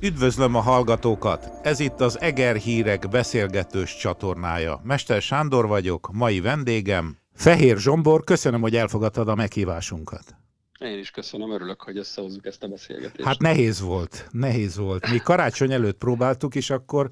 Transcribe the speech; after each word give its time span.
Üdvözlöm 0.00 0.54
a 0.54 0.60
hallgatókat! 0.60 1.50
Ez 1.62 1.80
itt 1.80 2.00
az 2.00 2.20
Eger 2.20 2.56
Hírek 2.56 3.08
beszélgetős 3.08 3.96
csatornája. 3.96 4.80
Mester 4.84 5.22
Sándor 5.22 5.66
vagyok, 5.66 6.10
mai 6.12 6.40
vendégem. 6.40 7.16
Fehér 7.34 7.76
Zsombor, 7.76 8.24
köszönöm, 8.24 8.60
hogy 8.60 8.76
elfogadtad 8.76 9.28
a 9.28 9.34
meghívásunkat. 9.34 10.36
Én 10.78 10.98
is 10.98 11.10
köszönöm, 11.10 11.52
örülök, 11.52 11.82
hogy 11.82 11.98
összehozzuk 11.98 12.46
ezt 12.46 12.62
a 12.62 12.68
beszélgetést. 12.68 13.26
Hát 13.28 13.38
nehéz 13.38 13.80
volt, 13.80 14.28
nehéz 14.30 14.76
volt. 14.76 15.10
Mi 15.10 15.18
karácsony 15.18 15.72
előtt 15.72 15.98
próbáltuk, 15.98 16.54
és 16.54 16.70
akkor 16.70 17.10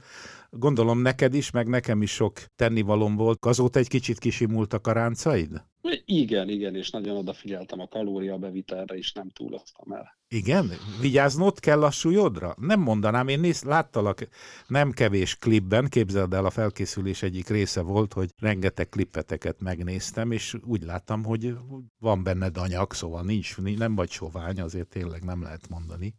gondolom 0.58 0.98
neked 0.98 1.34
is, 1.34 1.50
meg 1.50 1.68
nekem 1.68 2.02
is 2.02 2.10
sok 2.10 2.40
tennivalom 2.56 3.16
volt. 3.16 3.44
Azóta 3.44 3.78
egy 3.78 3.88
kicsit 3.88 4.18
kisimultak 4.18 4.86
a 4.86 4.92
ráncaid? 4.92 5.62
Igen, 6.04 6.48
igen, 6.48 6.76
és 6.76 6.90
nagyon 6.90 7.16
odafigyeltem 7.16 7.80
a 7.80 7.88
kalóriabevitelre, 7.88 8.94
és 8.94 9.12
nem 9.12 9.28
túloztam 9.28 9.92
el. 9.92 10.18
Igen? 10.28 10.70
Vigyáznod 11.00 11.60
kell 11.60 11.82
a 11.82 11.90
súlyodra? 11.90 12.54
Nem 12.58 12.80
mondanám, 12.80 13.28
én 13.28 13.40
néz, 13.40 13.62
láttalak 13.62 14.28
nem 14.66 14.90
kevés 14.90 15.36
klipben, 15.38 15.88
képzeld 15.88 16.32
el, 16.32 16.44
a 16.44 16.50
felkészülés 16.50 17.22
egyik 17.22 17.48
része 17.48 17.80
volt, 17.80 18.12
hogy 18.12 18.30
rengeteg 18.38 18.88
klippeteket 18.88 19.60
megnéztem, 19.60 20.30
és 20.30 20.56
úgy 20.64 20.82
láttam, 20.82 21.24
hogy 21.24 21.56
van 21.98 22.22
benned 22.22 22.56
anyag, 22.56 22.92
szóval 22.92 23.22
nincs, 23.22 23.56
nem 23.58 23.94
vagy 23.94 24.10
sovány, 24.10 24.60
azért 24.60 24.88
tényleg 24.88 25.24
nem 25.24 25.42
lehet 25.42 25.68
mondani. 25.68 26.14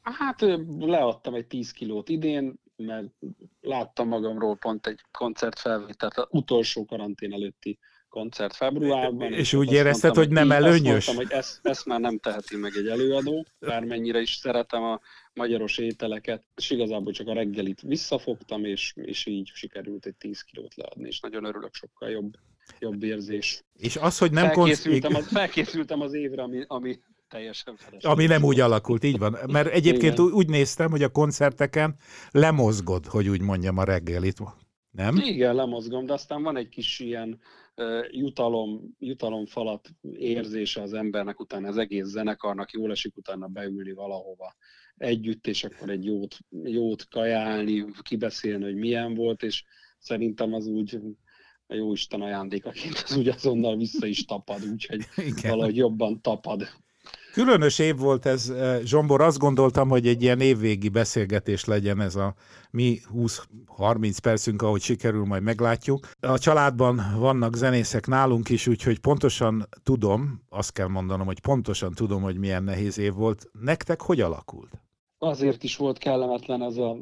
Hát 0.00 0.40
leadtam 0.78 1.34
egy 1.34 1.46
10 1.46 1.70
kilót 1.70 2.08
idén, 2.08 2.60
mert 2.86 3.06
láttam 3.60 4.08
magamról 4.08 4.56
pont 4.56 4.86
egy 4.86 5.00
koncertfelvételt, 5.10 6.16
az 6.16 6.26
utolsó 6.30 6.84
karantén 6.84 7.32
előtti 7.32 7.78
koncert 8.08 8.56
februárban. 8.56 9.32
És, 9.32 9.38
és 9.38 9.52
úgy 9.52 9.72
érezted, 9.72 10.14
mondtam, 10.14 10.24
hogy 10.24 10.32
nem 10.32 10.52
előnyös? 10.52 11.06
Mondtam, 11.06 11.14
hogy 11.14 11.38
ezt, 11.38 11.58
ezt 11.62 11.86
már 11.86 12.00
nem 12.00 12.18
teheti 12.18 12.56
meg 12.56 12.72
egy 12.76 12.86
előadó, 12.86 13.46
bármennyire 13.58 14.20
is 14.20 14.34
szeretem 14.34 14.82
a 14.82 15.00
magyaros 15.32 15.78
ételeket, 15.78 16.44
és 16.56 16.70
igazából 16.70 17.12
csak 17.12 17.28
a 17.28 17.32
reggelit 17.32 17.80
visszafogtam, 17.80 18.64
és, 18.64 18.92
és 18.96 19.26
így 19.26 19.50
sikerült 19.54 20.06
egy 20.06 20.16
10 20.16 20.42
kilót 20.42 20.74
leadni, 20.74 21.06
és 21.06 21.20
nagyon 21.20 21.44
örülök, 21.44 21.74
sokkal 21.74 22.10
jobb, 22.10 22.34
jobb 22.78 23.02
érzés. 23.02 23.64
És 23.76 23.96
az, 23.96 24.18
hogy 24.18 24.30
nem 24.30 24.44
felkészültem, 24.44 25.14
az, 25.14 25.28
felkészültem 25.28 26.00
az 26.00 26.12
évre, 26.12 26.42
ami, 26.42 26.64
ami 26.66 26.98
teljesen 27.28 27.76
felesleges. 27.76 28.10
Ami 28.10 28.26
nem 28.26 28.44
úgy 28.44 28.60
alakult, 28.60 29.04
így 29.04 29.18
van. 29.18 29.36
Mert 29.46 29.68
egyébként 29.68 30.18
Igen. 30.18 30.32
úgy 30.32 30.48
néztem, 30.48 30.90
hogy 30.90 31.02
a 31.02 31.08
koncerteken 31.08 31.96
lemozgod, 32.30 33.06
hogy 33.06 33.28
úgy 33.28 33.40
mondjam 33.40 33.78
a 33.78 33.84
reggelit. 33.84 34.38
Nem? 34.90 35.16
Igen, 35.16 35.54
lemozgom, 35.54 36.06
de 36.06 36.12
aztán 36.12 36.42
van 36.42 36.56
egy 36.56 36.68
kis 36.68 36.98
ilyen 36.98 37.40
jutalom, 38.10 38.94
jutalomfalat 38.98 39.88
érzése 40.12 40.82
az 40.82 40.92
embernek 40.92 41.40
utána, 41.40 41.68
az 41.68 41.76
egész 41.76 42.06
zenekarnak 42.06 42.72
jól 42.72 42.90
esik 42.90 43.16
utána 43.16 43.46
beülni 43.46 43.92
valahova 43.92 44.56
együtt, 44.96 45.46
és 45.46 45.64
akkor 45.64 45.90
egy 45.90 46.04
jót, 46.04 46.36
jót 46.62 47.08
kajálni, 47.08 47.84
kibeszélni, 48.02 48.64
hogy 48.64 48.76
milyen 48.76 49.14
volt, 49.14 49.42
és 49.42 49.64
szerintem 49.98 50.54
az 50.54 50.66
úgy 50.66 51.00
a 51.66 51.74
jó 51.74 51.92
Isten 51.92 52.20
ajándékaként 52.20 53.02
az 53.04 53.16
úgy 53.16 53.28
azonnal 53.28 53.76
vissza 53.76 54.06
is 54.06 54.24
tapad, 54.24 54.64
úgyhogy 54.72 55.04
Igen. 55.16 55.50
valahogy 55.50 55.76
jobban 55.76 56.20
tapad. 56.20 56.68
Különös 57.38 57.78
év 57.78 57.96
volt 57.96 58.26
ez, 58.26 58.48
eh, 58.48 58.80
Zsombor, 58.84 59.20
azt 59.20 59.38
gondoltam, 59.38 59.88
hogy 59.88 60.06
egy 60.06 60.22
ilyen 60.22 60.40
évvégi 60.40 60.88
beszélgetés 60.88 61.64
legyen 61.64 62.00
ez 62.00 62.16
a 62.16 62.34
mi 62.70 62.98
20-30 63.12 64.18
percünk, 64.22 64.62
ahogy 64.62 64.80
sikerül, 64.80 65.24
majd 65.24 65.42
meglátjuk. 65.42 66.10
A 66.20 66.38
családban 66.38 67.00
vannak 67.18 67.56
zenészek 67.56 68.06
nálunk 68.06 68.48
is, 68.48 68.66
úgyhogy 68.66 68.98
pontosan 68.98 69.68
tudom, 69.82 70.42
azt 70.48 70.72
kell 70.72 70.86
mondanom, 70.86 71.26
hogy 71.26 71.40
pontosan 71.40 71.92
tudom, 71.94 72.22
hogy 72.22 72.38
milyen 72.38 72.64
nehéz 72.64 72.98
év 72.98 73.12
volt. 73.12 73.50
Nektek 73.60 74.02
hogy 74.02 74.20
alakult? 74.20 74.70
Azért 75.18 75.62
is 75.62 75.76
volt 75.76 75.98
kellemetlen 75.98 76.62
ez 76.62 76.76
a, 76.76 76.96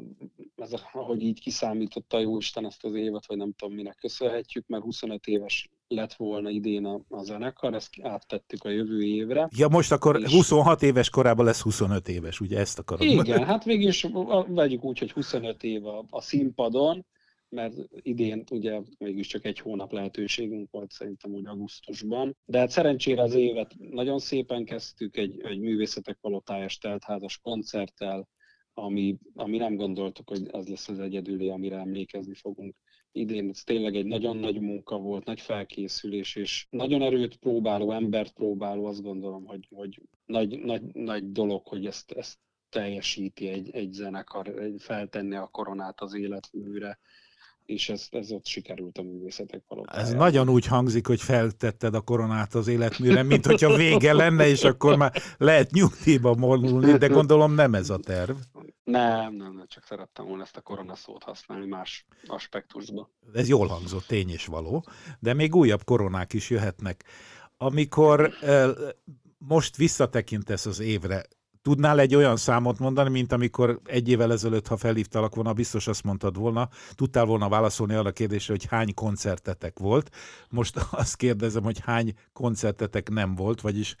ez 0.55 0.73
a 0.73 0.79
ahogy 0.93 1.21
így 1.21 1.39
kiszámította 1.39 2.17
a 2.17 2.19
Jóisten 2.19 2.65
ezt 2.65 2.83
az 2.83 2.93
évet, 2.93 3.25
vagy 3.27 3.37
nem 3.37 3.53
tudom 3.57 3.75
minek 3.75 3.97
köszönhetjük, 3.99 4.67
mert 4.67 4.83
25 4.83 5.25
éves 5.25 5.69
lett 5.87 6.13
volna 6.13 6.49
idén 6.49 6.85
a, 6.85 7.01
a 7.09 7.23
zenekar, 7.23 7.73
ezt 7.73 7.89
áttettük 8.01 8.63
a 8.63 8.69
jövő 8.69 9.01
évre. 9.01 9.49
Ja, 9.57 9.67
most 9.67 9.91
akkor 9.91 10.19
és... 10.19 10.31
26 10.31 10.83
éves 10.83 11.09
korában 11.09 11.45
lesz 11.45 11.61
25 11.61 12.07
éves, 12.07 12.39
ugye 12.39 12.59
ezt 12.59 12.79
akarom. 12.79 13.07
Igen, 13.07 13.43
hát 13.43 13.65
mégis 13.65 14.07
vegyük 14.47 14.83
úgy, 14.83 14.99
hogy 14.99 15.11
25 15.11 15.63
év 15.63 15.85
a, 15.85 16.05
a 16.09 16.21
színpadon, 16.21 17.05
mert 17.49 17.75
idén 17.89 18.43
ugye 18.51 18.81
mégiscsak 18.97 19.45
egy 19.45 19.59
hónap 19.59 19.91
lehetőségünk 19.91 20.71
volt 20.71 20.91
szerintem 20.91 21.31
úgy 21.31 21.47
augusztusban. 21.47 22.37
De 22.45 22.59
hát 22.59 22.69
szerencsére 22.69 23.21
az 23.21 23.33
évet 23.33 23.75
nagyon 23.77 24.19
szépen 24.19 24.65
kezdtük, 24.65 25.17
egy, 25.17 25.41
egy 25.43 25.59
művészetek 25.59 26.17
palotájas 26.21 26.77
teltházas 26.77 27.37
koncerttel, 27.37 28.27
ami, 28.73 29.17
ami 29.33 29.57
nem 29.57 29.75
gondoltuk, 29.75 30.29
hogy 30.29 30.47
az 30.51 30.67
lesz 30.67 30.87
az 30.87 30.99
egyedüli, 30.99 31.49
amire 31.49 31.77
emlékezni 31.77 32.33
fogunk 32.33 32.75
idén 33.17 33.49
ez 33.49 33.63
tényleg 33.63 33.95
egy 33.95 34.05
nagyon 34.05 34.37
nagy 34.37 34.59
munka 34.59 34.97
volt, 34.97 35.25
nagy 35.25 35.41
felkészülés, 35.41 36.35
és 36.35 36.67
nagyon 36.69 37.01
erőt 37.01 37.35
próbáló, 37.35 37.91
embert 37.91 38.33
próbáló, 38.33 38.85
azt 38.85 39.01
gondolom, 39.01 39.45
hogy, 39.45 39.67
hogy 39.69 40.01
nagy, 40.25 40.59
nagy, 40.59 40.81
nagy 40.93 41.31
dolog, 41.31 41.67
hogy 41.67 41.85
ezt, 41.85 42.11
ezt 42.11 42.37
teljesíti 42.69 43.47
egy, 43.47 43.69
egy 43.69 43.91
zenekar, 43.91 44.53
feltenni 44.77 45.35
a 45.35 45.47
koronát 45.47 46.01
az 46.01 46.13
életműre, 46.13 46.99
és 47.67 47.89
ez, 47.89 48.07
ez 48.11 48.31
ott 48.31 48.45
sikerült 48.45 48.97
a 48.97 49.01
művészetek 49.01 49.63
palotájában. 49.67 50.11
Ez 50.11 50.17
nagyon 50.17 50.49
úgy 50.49 50.65
hangzik, 50.65 51.07
hogy 51.07 51.21
feltetted 51.21 51.93
a 51.93 52.01
koronát 52.01 52.55
az 52.55 52.67
életműre, 52.67 53.23
mint 53.23 53.45
hogyha 53.45 53.75
vége 53.75 54.13
lenne, 54.13 54.47
és 54.47 54.63
akkor 54.63 54.97
már 54.97 55.21
lehet 55.37 55.71
nyugdíjba 55.71 56.33
vonulni, 56.33 56.97
de 56.97 57.07
gondolom 57.07 57.53
nem 57.53 57.73
ez 57.73 57.89
a 57.89 57.97
terv. 57.97 58.35
Nem, 58.83 59.35
nem, 59.35 59.55
nem, 59.55 59.65
csak 59.67 59.85
szerettem 59.85 60.25
volna 60.25 60.43
ezt 60.43 60.57
a 60.57 60.61
koronaszót 60.61 61.23
használni 61.23 61.65
más 61.65 62.05
aspektusba. 62.25 63.09
Ez 63.33 63.47
jól 63.47 63.67
hangzott, 63.67 64.07
tény 64.07 64.29
és 64.29 64.45
való, 64.45 64.85
de 65.19 65.33
még 65.33 65.55
újabb 65.55 65.83
koronák 65.83 66.33
is 66.33 66.49
jöhetnek. 66.49 67.03
Amikor 67.57 68.33
eh, 68.41 68.69
most 69.37 69.75
visszatekintesz 69.75 70.65
az 70.65 70.79
évre, 70.79 71.23
Tudnál 71.67 71.99
egy 71.99 72.15
olyan 72.15 72.35
számot 72.35 72.79
mondani, 72.79 73.09
mint 73.09 73.31
amikor 73.31 73.79
egy 73.85 74.09
évvel 74.09 74.31
ezelőtt, 74.31 74.67
ha 74.67 74.77
felhívtalak 74.77 75.35
volna, 75.35 75.53
biztos 75.53 75.87
azt 75.87 76.03
mondtad 76.03 76.37
volna, 76.37 76.69
tudtál 76.95 77.25
volna 77.25 77.49
válaszolni 77.49 77.93
arra 77.93 78.09
a 78.09 78.11
kérdésre, 78.11 78.53
hogy 78.53 78.65
hány 78.65 78.93
koncertetek 78.93 79.79
volt. 79.79 80.09
Most 80.49 80.77
azt 80.91 81.15
kérdezem, 81.15 81.63
hogy 81.63 81.79
hány 81.79 82.13
koncertetek 82.33 83.09
nem 83.09 83.35
volt, 83.35 83.61
vagyis 83.61 83.95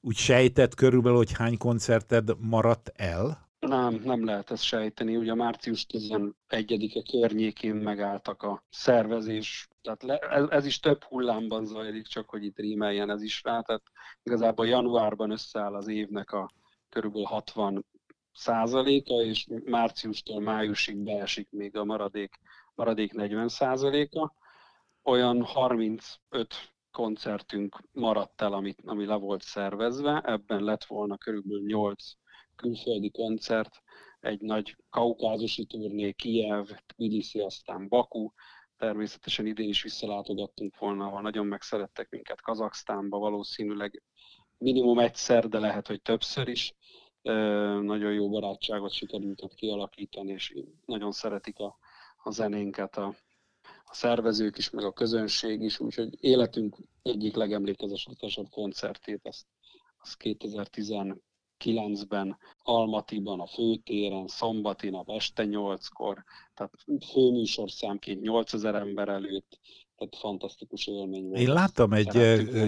úgy 0.00 0.16
sejtett 0.16 0.74
körülbelül, 0.74 1.16
hogy 1.16 1.32
hány 1.32 1.58
koncerted 1.58 2.30
maradt 2.38 2.92
el? 2.96 3.48
Nem, 3.58 4.00
nem 4.04 4.24
lehet 4.24 4.50
ezt 4.50 4.62
sejteni. 4.62 5.16
Ugye 5.16 5.34
március 5.34 5.86
11-e 5.92 7.02
környékén 7.10 7.74
megálltak 7.74 8.42
a 8.42 8.64
szervezés. 8.70 9.68
Tehát 9.82 10.02
le, 10.02 10.18
ez, 10.18 10.44
ez, 10.50 10.66
is 10.66 10.80
több 10.80 11.04
hullámban 11.04 11.64
zajlik, 11.64 12.06
csak 12.06 12.28
hogy 12.28 12.44
itt 12.44 12.58
rímeljen 12.58 13.10
ez 13.10 13.22
is 13.22 13.42
rá. 13.42 13.60
Tehát 13.60 13.82
igazából 14.22 14.66
januárban 14.66 15.30
összeáll 15.30 15.74
az 15.74 15.88
évnek 15.88 16.32
a 16.32 16.50
körülbelül 16.90 17.26
60 17.26 17.84
százaléka, 18.32 19.14
és 19.14 19.46
márciustól 19.64 20.40
májusig 20.40 20.96
beesik 20.96 21.50
még 21.50 21.76
a 21.76 21.84
maradék, 21.84 22.38
maradék 22.74 23.12
40 23.12 23.48
százaléka. 23.48 24.34
Olyan 25.02 25.42
35 25.44 26.54
koncertünk 26.90 27.80
maradt 27.92 28.40
el, 28.40 28.52
ami, 28.52 28.74
ami 28.84 29.06
le 29.06 29.14
volt 29.14 29.42
szervezve, 29.42 30.20
ebben 30.24 30.62
lett 30.62 30.84
volna 30.84 31.16
körülbelül 31.16 31.66
8 31.66 32.12
külföldi 32.56 33.10
koncert, 33.10 33.82
egy 34.20 34.40
nagy 34.40 34.76
kaukázusi 34.90 35.64
turné, 35.64 36.12
Kiev, 36.12 36.68
Tbilisi, 36.86 37.40
aztán 37.40 37.88
Baku, 37.88 38.30
természetesen 38.76 39.46
idén 39.46 39.68
is 39.68 39.82
visszalátogattunk 39.82 40.78
volna, 40.78 41.06
ahol 41.06 41.20
nagyon 41.20 41.46
megszerettek 41.46 42.10
minket 42.10 42.40
Kazaksztánba, 42.40 43.18
valószínűleg 43.18 44.02
minimum 44.60 44.98
egyszer, 44.98 45.48
de 45.48 45.58
lehet, 45.58 45.86
hogy 45.86 46.02
többször 46.02 46.48
is. 46.48 46.74
Nagyon 47.82 48.12
jó 48.12 48.28
barátságot 48.28 48.92
sikerült 48.92 49.42
ott 49.42 49.54
kialakítani, 49.54 50.32
és 50.32 50.54
nagyon 50.86 51.12
szeretik 51.12 51.58
a, 51.58 51.78
a 52.22 52.30
zenénket 52.30 52.96
a, 52.96 53.14
a 53.84 53.94
szervezők 53.94 54.58
is, 54.58 54.70
meg 54.70 54.84
a 54.84 54.92
közönség 54.92 55.62
is, 55.62 55.80
úgyhogy 55.80 56.16
életünk 56.20 56.76
egyik 57.02 57.34
legemlékezetesebb 57.34 58.48
koncertét, 58.50 59.20
azt, 59.22 59.46
azt 59.98 60.16
2019-ben 61.64 62.36
Almatiban, 62.62 63.40
a 63.40 63.46
főtéren, 63.46 64.26
szombati 64.26 64.90
nap 64.90 65.10
este 65.10 65.44
8-kor, 65.46 66.24
tehát 66.54 66.72
főműsorszámként 67.12 68.20
8000 68.20 68.74
ember 68.74 69.08
előtt, 69.08 69.58
tehát 69.96 70.16
fantasztikus 70.16 70.86
élmény 70.86 71.24
volt. 71.24 71.40
Én 71.40 71.52
láttam 71.52 71.92
egy, 71.92 72.14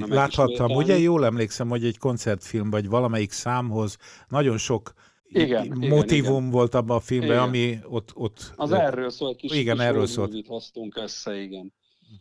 láthattam, 0.09 0.71
ugye 0.71 0.99
jól 0.99 1.25
emlékszem, 1.25 1.69
hogy 1.69 1.85
egy 1.85 1.99
koncertfilm, 1.99 2.71
vagy 2.71 2.89
valamelyik 2.89 3.31
számhoz 3.31 3.97
nagyon 4.29 4.59
sok 4.59 4.93
igen, 5.33 5.77
motivum 5.79 6.39
igen, 6.39 6.51
volt 6.51 6.75
abban 6.75 6.97
a 6.97 7.01
filmben, 7.01 7.31
igen. 7.31 7.43
ami 7.43 7.79
ott, 7.85 8.11
ott... 8.15 8.53
Az 8.57 8.73
ott, 8.73 8.79
erről 8.79 9.11
szól, 9.11 9.29
egy 9.29 9.37
kis, 9.37 9.53
igen, 9.53 9.77
kis 9.77 9.85
erről 9.85 10.07
szólt. 10.07 10.47
hoztunk 10.47 10.97
össze, 10.97 11.41
igen. 11.41 11.73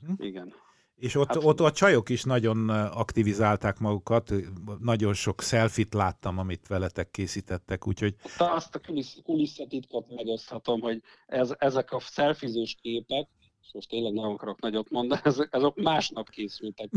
Uh-huh. 0.01 0.27
igen. 0.27 0.53
És 1.01 1.15
ott, 1.15 1.27
hát, 1.27 1.43
ott 1.43 1.59
a 1.59 1.71
csajok 1.71 2.09
is 2.09 2.23
nagyon 2.23 2.69
aktivizálták 2.69 3.79
magukat, 3.79 4.33
nagyon 4.79 5.13
sok 5.13 5.41
selfit 5.41 5.93
láttam, 5.93 6.37
amit 6.37 6.67
veletek 6.67 7.11
készítettek, 7.11 7.87
úgyhogy... 7.87 8.15
Azt 8.37 8.75
a 8.75 8.79
kulisszatitkot 9.23 10.05
megoszthatom, 10.15 10.81
hogy 10.81 11.01
ez, 11.27 11.53
ezek 11.57 11.91
a 11.91 11.99
szelfizős 11.99 12.77
képek, 12.81 13.27
és 13.61 13.69
most 13.73 13.89
tényleg 13.89 14.13
nem 14.13 14.29
akarok 14.29 14.61
nagyot 14.61 14.89
mondani, 14.89 15.21
ezek, 15.23 15.47
ezek 15.51 15.75
másnap 15.75 16.29
készültek. 16.29 16.89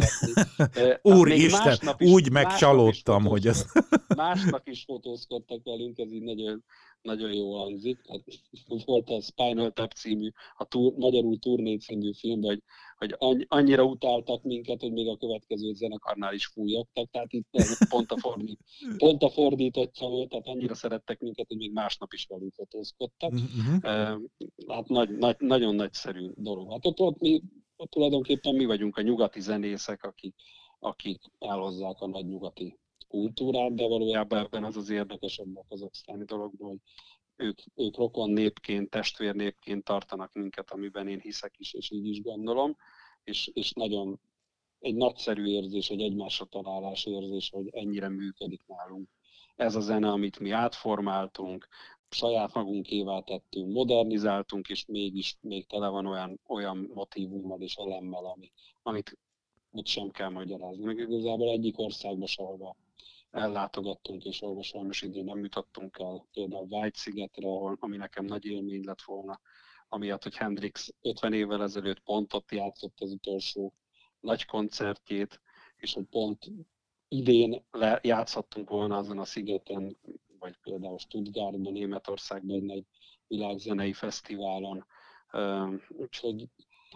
Úristen, 1.03 1.79
úgy 1.99 2.33
megcsalódtam, 2.33 3.25
hogy 3.25 3.47
ez... 3.47 3.65
Másnap 4.17 4.69
is 4.69 4.85
fotózkodtak 4.87 5.61
velünk, 5.65 5.99
ez 5.99 6.13
így 6.13 6.23
nagyon, 6.23 6.65
nagyon 7.05 7.33
jó 7.33 7.57
hangzik. 7.57 7.99
Hát, 8.09 8.21
volt 8.85 9.11
a 9.11 9.21
Spinal 9.21 9.73
Tap 9.73 9.93
című, 9.93 10.31
a 10.57 10.65
túr, 10.65 10.93
magyarul 10.97 11.39
turné 11.39 11.77
című 11.77 12.13
film, 12.13 12.43
hogy, 12.43 12.63
hogy 12.97 13.17
annyira 13.49 13.85
utáltak 13.85 14.43
minket, 14.43 14.81
hogy 14.81 14.93
még 14.93 15.09
a 15.09 15.17
következő 15.17 15.73
zenekarnál 15.73 16.35
is 16.35 16.47
fújogtak, 16.47 17.11
tehát 17.11 17.33
itt 17.33 17.49
pont 17.89 18.13
a, 18.13 18.17
fordít, 18.19 18.61
pont 19.05 19.23
a 19.23 19.31
fordítottja 19.31 20.09
volt, 20.09 20.29
tehát 20.29 20.47
annyira 20.47 20.75
szerettek 20.75 21.21
minket, 21.21 21.47
hogy 21.49 21.57
még 21.57 21.73
másnap 21.73 22.13
is 22.13 22.27
velünk 22.27 22.53
fotózkodtak. 22.53 23.33
Uh-huh. 23.33 24.21
Hát 24.69 24.89
nagy, 24.89 25.17
nagy, 25.17 25.37
nagyon 25.39 25.75
nagyszerű 25.75 26.31
dolog. 26.35 26.71
Hát 26.71 26.87
ott, 26.87 27.01
ott, 27.01 27.19
mi, 27.19 27.43
ott 27.77 27.91
tulajdonképpen 27.91 28.55
mi 28.55 28.65
vagyunk 28.65 28.97
a 28.97 29.03
nyugati 29.03 29.41
zenészek, 29.41 30.03
akik, 30.03 30.35
akik 30.79 31.21
elhozzák 31.39 32.01
a 32.01 32.07
nagy 32.07 32.27
nyugati 32.27 32.79
kultúrát, 33.09 33.75
de 33.75 33.87
valójában 33.87 34.39
ebben 34.39 34.65
az 34.65 34.77
az 34.77 34.91
érdekesebb 34.91 35.57
a 35.57 35.65
kazaksztáni 35.69 36.25
dologban, 36.25 36.69
hogy 36.69 36.79
ők, 37.37 37.59
ők 37.75 37.97
rokon 37.97 38.31
népként, 38.31 38.91
testvér 38.91 39.35
népként 39.35 39.85
tartanak 39.85 40.33
minket, 40.33 40.71
amiben 40.71 41.09
én 41.09 41.21
hiszek 41.21 41.55
is, 41.59 41.73
és 41.73 41.91
így 41.91 42.07
is 42.07 42.23
gondolom, 42.23 42.77
és, 43.25 43.51
és 43.53 43.73
nagyon 43.73 44.21
egy 44.79 44.95
nagyszerű 44.95 45.45
érzés, 45.45 45.91
egy 45.91 46.03
egymásra 46.03 46.45
találás 46.45 47.05
érzés, 47.05 47.51
hogy 47.51 47.69
ennyire 47.73 48.09
működik 48.09 48.67
nálunk. 48.67 49.09
Ez 49.57 49.75
a 49.75 49.81
zene, 49.81 50.09
amit 50.09 50.39
mi 50.39 50.51
átformáltunk, 50.51 51.69
saját 52.11 52.55
magunkévá 52.55 53.21
tettünk, 53.21 53.73
modernizáltunk, 53.73 54.69
és 54.69 54.85
mégis 54.87 55.37
még 55.41 55.67
tele 55.67 55.89
van 55.89 56.07
olyan, 56.07 56.41
olyan 56.47 56.91
motivummal 56.95 57.61
és 57.61 57.75
elemmel, 57.75 58.25
ami, 58.25 58.53
amit 58.83 59.19
úgy 59.71 59.87
sem 59.87 60.11
kell 60.11 60.29
magyarázni. 60.29 60.85
Meg 60.85 60.99
igazából 60.99 61.51
egyik 61.51 61.79
országba 61.79 62.27
sehova 62.27 62.77
ellátogattunk, 63.35 64.25
és 64.25 64.41
ahol 64.41 64.63
sajnos 64.63 65.03
idén 65.03 65.25
nem 65.25 65.39
jutottunk 65.39 65.99
el, 65.99 66.27
például 66.33 66.67
White-szigetre, 66.71 67.47
ahol, 67.47 67.77
ami 67.81 67.97
nekem 67.97 68.25
nagy 68.25 68.45
élmény 68.45 68.85
lett 68.85 69.03
volna, 69.03 69.41
amiatt, 69.89 70.23
hogy 70.23 70.37
Hendrix 70.37 70.95
50 71.03 71.33
évvel 71.33 71.63
ezelőtt 71.63 72.01
pont 72.01 72.35
ott 72.35 72.51
játszott 72.53 73.01
az 73.01 73.13
utolsó 73.13 73.75
nagy 74.21 74.45
koncertjét, 74.45 75.41
és 75.77 75.95
hogy 75.95 76.05
pont 76.11 76.51
idén 77.09 77.65
le, 77.71 78.01
játszhattunk 78.03 78.71
volna 78.71 78.97
azon 78.97 79.19
a 79.19 79.25
szigeten, 79.25 79.97
vagy 80.39 80.57
például 80.63 80.99
Stuttgartban, 80.99 81.73
Németországban 81.73 82.71
egy 82.71 82.87
világzenei 83.27 83.93
fesztiválon. 83.93 84.87
Úgyhogy 85.89 86.49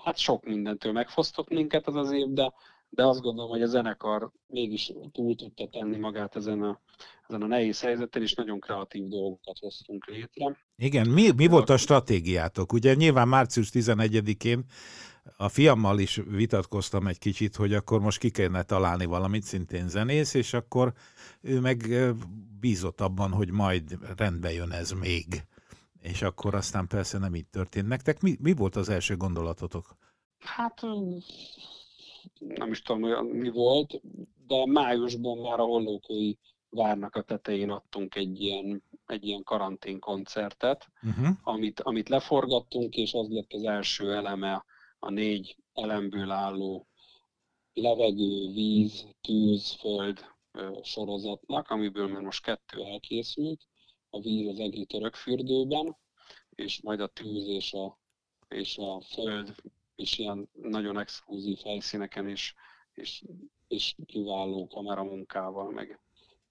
hát 0.04 0.18
sok 0.18 0.44
mindentől 0.44 0.92
megfosztott 0.92 1.48
minket 1.48 1.86
az 1.86 1.94
az 1.94 2.10
év, 2.10 2.26
de 2.26 2.52
de 2.90 3.06
azt 3.06 3.20
gondolom, 3.20 3.50
hogy 3.50 3.62
a 3.62 3.66
zenekar 3.66 4.30
mégis 4.46 4.92
túl 5.12 5.34
tudta 5.34 5.68
tenni 5.68 5.96
magát 5.96 6.36
ezen 6.36 6.62
a, 6.62 6.80
ezen 7.28 7.42
a 7.42 7.46
nehéz 7.46 7.80
helyzeten, 7.80 8.22
és 8.22 8.34
nagyon 8.34 8.60
kreatív 8.60 9.08
dolgokat 9.08 9.58
hoztunk 9.58 10.06
létre. 10.06 10.56
Igen, 10.76 11.08
mi, 11.08 11.30
mi 11.36 11.46
volt 11.46 11.70
a 11.70 11.76
stratégiátok? 11.76 12.72
Ugye 12.72 12.94
nyilván 12.94 13.28
március 13.28 13.70
11-én 13.72 14.64
a 15.36 15.48
fiammal 15.48 15.98
is 15.98 16.20
vitatkoztam 16.26 17.06
egy 17.06 17.18
kicsit, 17.18 17.56
hogy 17.56 17.74
akkor 17.74 18.00
most 18.00 18.18
ki 18.18 18.30
kellene 18.30 18.62
találni 18.62 19.04
valamit, 19.04 19.42
szintén 19.42 19.88
zenész, 19.88 20.34
és 20.34 20.52
akkor 20.52 20.92
ő 21.40 21.60
meg 21.60 21.86
bízott 22.60 23.00
abban, 23.00 23.32
hogy 23.32 23.50
majd 23.50 23.98
rendbe 24.16 24.52
jön 24.52 24.70
ez 24.70 24.90
még. 24.90 25.42
És 26.00 26.22
akkor 26.22 26.54
aztán 26.54 26.86
persze 26.86 27.18
nem 27.18 27.34
így 27.34 27.46
történt. 27.46 27.88
Nektek 27.88 28.20
mi, 28.20 28.36
mi 28.40 28.52
volt 28.52 28.76
az 28.76 28.88
első 28.88 29.16
gondolatotok? 29.16 29.96
Hát 30.38 30.80
nem 32.38 32.70
is 32.70 32.82
tudom, 32.82 33.26
mi 33.26 33.50
volt, 33.50 34.00
de 34.46 34.66
májusban 34.66 35.38
már 35.38 35.60
a 35.60 35.64
hollókői 35.64 36.38
várnak 36.70 37.14
a 37.14 37.22
tetején 37.22 37.70
adtunk 37.70 38.14
egy 38.14 38.40
ilyen, 38.40 38.82
egy 39.06 39.26
ilyen 39.26 39.42
karantén 39.42 39.98
koncertet, 39.98 40.86
uh-huh. 41.02 41.36
amit, 41.42 41.80
amit 41.80 42.08
leforgattunk, 42.08 42.96
és 42.96 43.12
az 43.12 43.28
lett 43.28 43.52
az 43.52 43.64
első 43.64 44.12
eleme 44.12 44.64
a 44.98 45.10
négy 45.10 45.56
elemből 45.72 46.30
álló 46.30 46.86
levegő, 47.72 48.52
víz, 48.52 49.06
tűz, 49.20 49.72
föld 49.72 50.24
sorozatnak, 50.82 51.70
amiből 51.70 52.08
már 52.08 52.22
most 52.22 52.42
kettő 52.42 52.82
elkészült, 52.82 53.60
a 54.10 54.20
víz 54.20 54.48
az 54.48 54.58
egri 54.58 54.84
törökfürdőben, 54.84 55.96
és 56.50 56.82
majd 56.82 57.00
a 57.00 57.06
tűz 57.06 57.46
és 57.46 57.72
a, 57.72 57.98
és 58.48 58.78
a 58.78 59.00
föld 59.00 59.54
és 59.98 60.18
ilyen 60.18 60.48
nagyon 60.52 60.98
exkluzív 60.98 61.58
helyszíneken 61.58 62.28
is, 62.28 62.54
és, 62.94 63.24
és 63.68 63.94
kiváló 64.06 64.66
kameramunkával, 64.66 65.70
meg, 65.70 66.00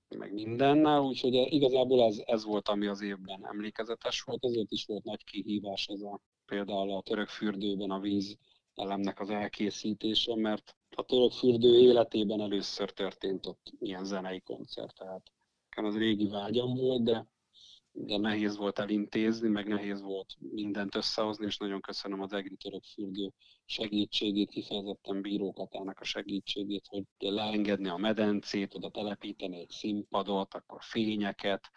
meg 0.10 0.34
mindennel, 0.34 1.02
úgyhogy 1.02 1.34
igazából 1.34 2.04
ez, 2.04 2.22
ez 2.26 2.44
volt, 2.44 2.68
ami 2.68 2.88
az 2.88 3.02
évben 3.02 3.46
emlékezetes 3.46 4.22
volt, 4.22 4.46
ezért 4.46 4.72
is 4.72 4.86
volt 4.86 5.04
nagy 5.04 5.24
kihívás 5.24 5.88
ez 5.88 6.02
a 6.02 6.22
például 6.46 6.92
a 6.92 7.02
török 7.02 7.28
fürdőben 7.28 7.92
a 7.92 8.00
víz 8.00 8.38
elemnek 8.76 9.20
az 9.20 9.30
elkészítése, 9.30 10.36
mert 10.36 10.76
a 10.96 11.04
török 11.04 11.32
fürdő 11.32 11.80
életében 11.80 12.42
először 12.42 12.92
történt 12.92 13.46
ott 13.46 13.74
ilyen 13.80 14.06
zenei 14.06 14.40
koncert, 14.42 14.96
tehát 14.96 15.32
az 15.76 15.98
régi 15.98 16.28
vágyam 16.28 16.76
volt, 16.76 17.04
de 17.04 17.28
de 18.00 18.18
nehéz 18.18 18.58
volt 18.58 18.80
elintézni, 18.80 19.48
meg 19.48 19.68
nehéz 19.68 20.02
volt 20.02 20.36
mindent 20.40 20.96
összehozni, 20.96 21.46
és 21.46 21.58
nagyon 21.58 21.82
köszönöm 21.82 22.22
az 22.22 22.34
Egri 22.34 22.56
Török 22.56 22.84
Fürdő 22.84 23.32
segítségét, 23.66 24.50
kifejezetten 24.50 25.22
bírókatának 25.22 26.00
a 26.00 26.04
segítségét, 26.04 26.86
hogy 26.88 27.04
leengedni 27.18 27.88
a 27.88 27.98
medencét, 27.98 28.76
oda 28.76 28.90
telepíteni 28.90 29.60
egy 29.60 29.70
színpadot, 29.70 30.54
akkor 30.54 30.80
fényeket, 30.82 31.70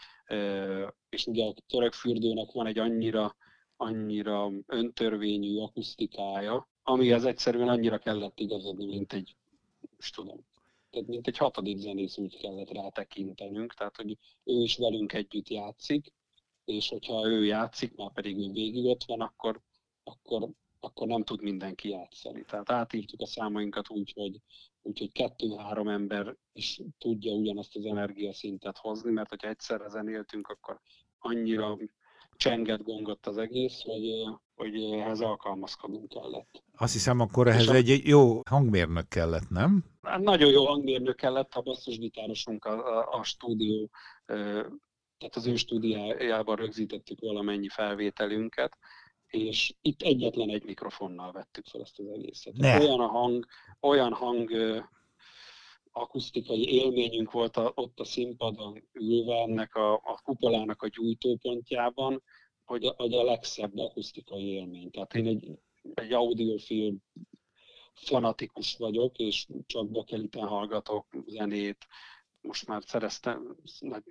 és 1.08 1.26
ugye 1.26 1.44
a 1.44 1.55
török 1.67 1.93
fürdőnek 1.93 2.52
van 2.52 2.67
egy 2.67 2.78
annyira, 2.78 3.37
annyira 3.76 4.50
öntörvényű 4.67 5.58
akusztikája, 5.58 6.69
amihez 6.82 7.25
egyszerűen 7.25 7.69
annyira 7.69 7.99
kellett 7.99 8.40
igazodni, 8.40 8.87
mint 8.87 9.12
egy, 9.12 9.37
most 9.96 10.14
tudom, 10.14 10.46
tehát 10.91 11.09
mint 11.09 11.27
egy 11.27 11.37
hatodik 11.37 11.77
zenész 11.77 12.17
úgy 12.17 12.37
kellett 12.37 12.73
rá 12.73 12.89
tekintenünk, 12.89 13.75
tehát 13.75 13.97
hogy 13.97 14.11
ő 14.45 14.63
is 14.63 14.77
velünk 14.77 15.13
együtt 15.13 15.49
játszik, 15.49 16.13
és 16.65 16.89
hogyha 16.89 17.27
ő 17.27 17.45
játszik, 17.45 17.95
már 17.95 18.13
pedig 18.13 18.39
ő 18.39 18.51
végig 18.51 18.85
ott 18.85 19.05
van, 19.05 19.20
akkor, 19.20 19.61
akkor, 20.05 20.49
akkor 20.81 21.06
nem 21.06 21.25
tud 21.25 21.43
mindenki 21.43 21.89
játszani. 21.89 22.44
Tehát 22.44 22.70
átírtuk 22.70 23.20
a 23.20 23.27
számainkat 23.27 23.91
úgy, 23.91 24.13
hogy, 24.13 24.41
úgy, 24.82 24.99
hogy 24.99 25.13
kettő-három 25.13 25.89
ember 25.89 26.37
is 26.53 26.81
tudja 26.99 27.32
ugyanazt 27.32 27.77
az 27.77 27.85
energiaszintet 27.85 28.79
hozni, 28.79 29.11
mert 29.11 29.29
hogyha 29.29 29.49
egyszerre 29.49 29.89
zenéltünk, 29.89 30.49
akkor 30.49 30.81
annyira 31.19 31.79
csenget 32.41 32.82
gongott 32.82 33.27
az 33.27 33.39
egész, 33.39 33.82
hogy, 33.82 34.05
hogy 34.55 34.82
ehhez 34.93 35.20
alkalmazkodnunk 35.20 36.09
kellett. 36.09 36.63
Azt 36.77 36.93
hiszem, 36.93 37.20
akkor 37.20 37.49
ehhez 37.49 37.69
a... 37.69 37.75
egy 37.75 38.01
jó 38.05 38.41
hangmérnök 38.51 39.09
kellett, 39.09 39.49
nem? 39.49 39.85
Hát 40.03 40.20
nagyon 40.20 40.51
jó 40.51 40.67
hangmérnök 40.67 41.17
kellett, 41.17 41.55
a 41.55 41.61
basszusgitárosunk 41.61 42.65
a, 42.65 42.99
a, 42.99 43.19
a 43.19 43.23
stúdió, 43.23 43.91
tehát 45.19 45.37
az 45.37 45.47
ő 45.47 45.56
stúdiájában 45.56 46.56
rögzítettük 46.56 47.20
valamennyi 47.20 47.69
felvételünket, 47.69 48.77
és 49.27 49.75
itt 49.81 50.03
egyetlen 50.03 50.51
egy 50.51 50.65
mikrofonnal 50.65 51.32
vettük 51.32 51.67
fel 51.67 51.81
ezt 51.81 51.99
az 51.99 52.06
egészet. 52.06 52.56
Ne. 52.56 52.79
Olyan 52.79 53.01
a 53.01 53.06
hang, 53.06 53.47
olyan 53.81 54.13
hang 54.13 54.51
akusztikai 55.93 56.73
élményünk 56.73 57.31
volt 57.31 57.56
a, 57.56 57.73
ott 57.75 58.01
a 58.01 58.05
színpadon 58.05 58.89
ülve 58.93 59.35
ennek 59.35 59.75
a, 59.75 59.94
a 59.94 60.20
kupolának 60.25 60.82
a 60.82 60.89
gyújtópontjában, 60.89 62.23
hogy 62.65 62.85
a, 62.85 62.94
hogy 62.97 63.15
a 63.15 63.25
legszebb 63.25 63.79
akusztikai 63.79 64.44
élmény. 64.44 64.91
Tehát 64.91 65.15
én 65.15 65.27
egy, 65.27 65.59
egy 65.94 66.13
audiofilm 66.13 67.03
fanatikus 67.94 68.77
vagyok, 68.77 69.19
és 69.19 69.47
csak 69.67 69.91
bakeliten 69.91 70.47
hallgatok 70.47 71.06
zenét. 71.27 71.87
Most 72.41 72.67
már 72.67 72.82
szereztem, 72.87 73.56
nagy 73.79 74.03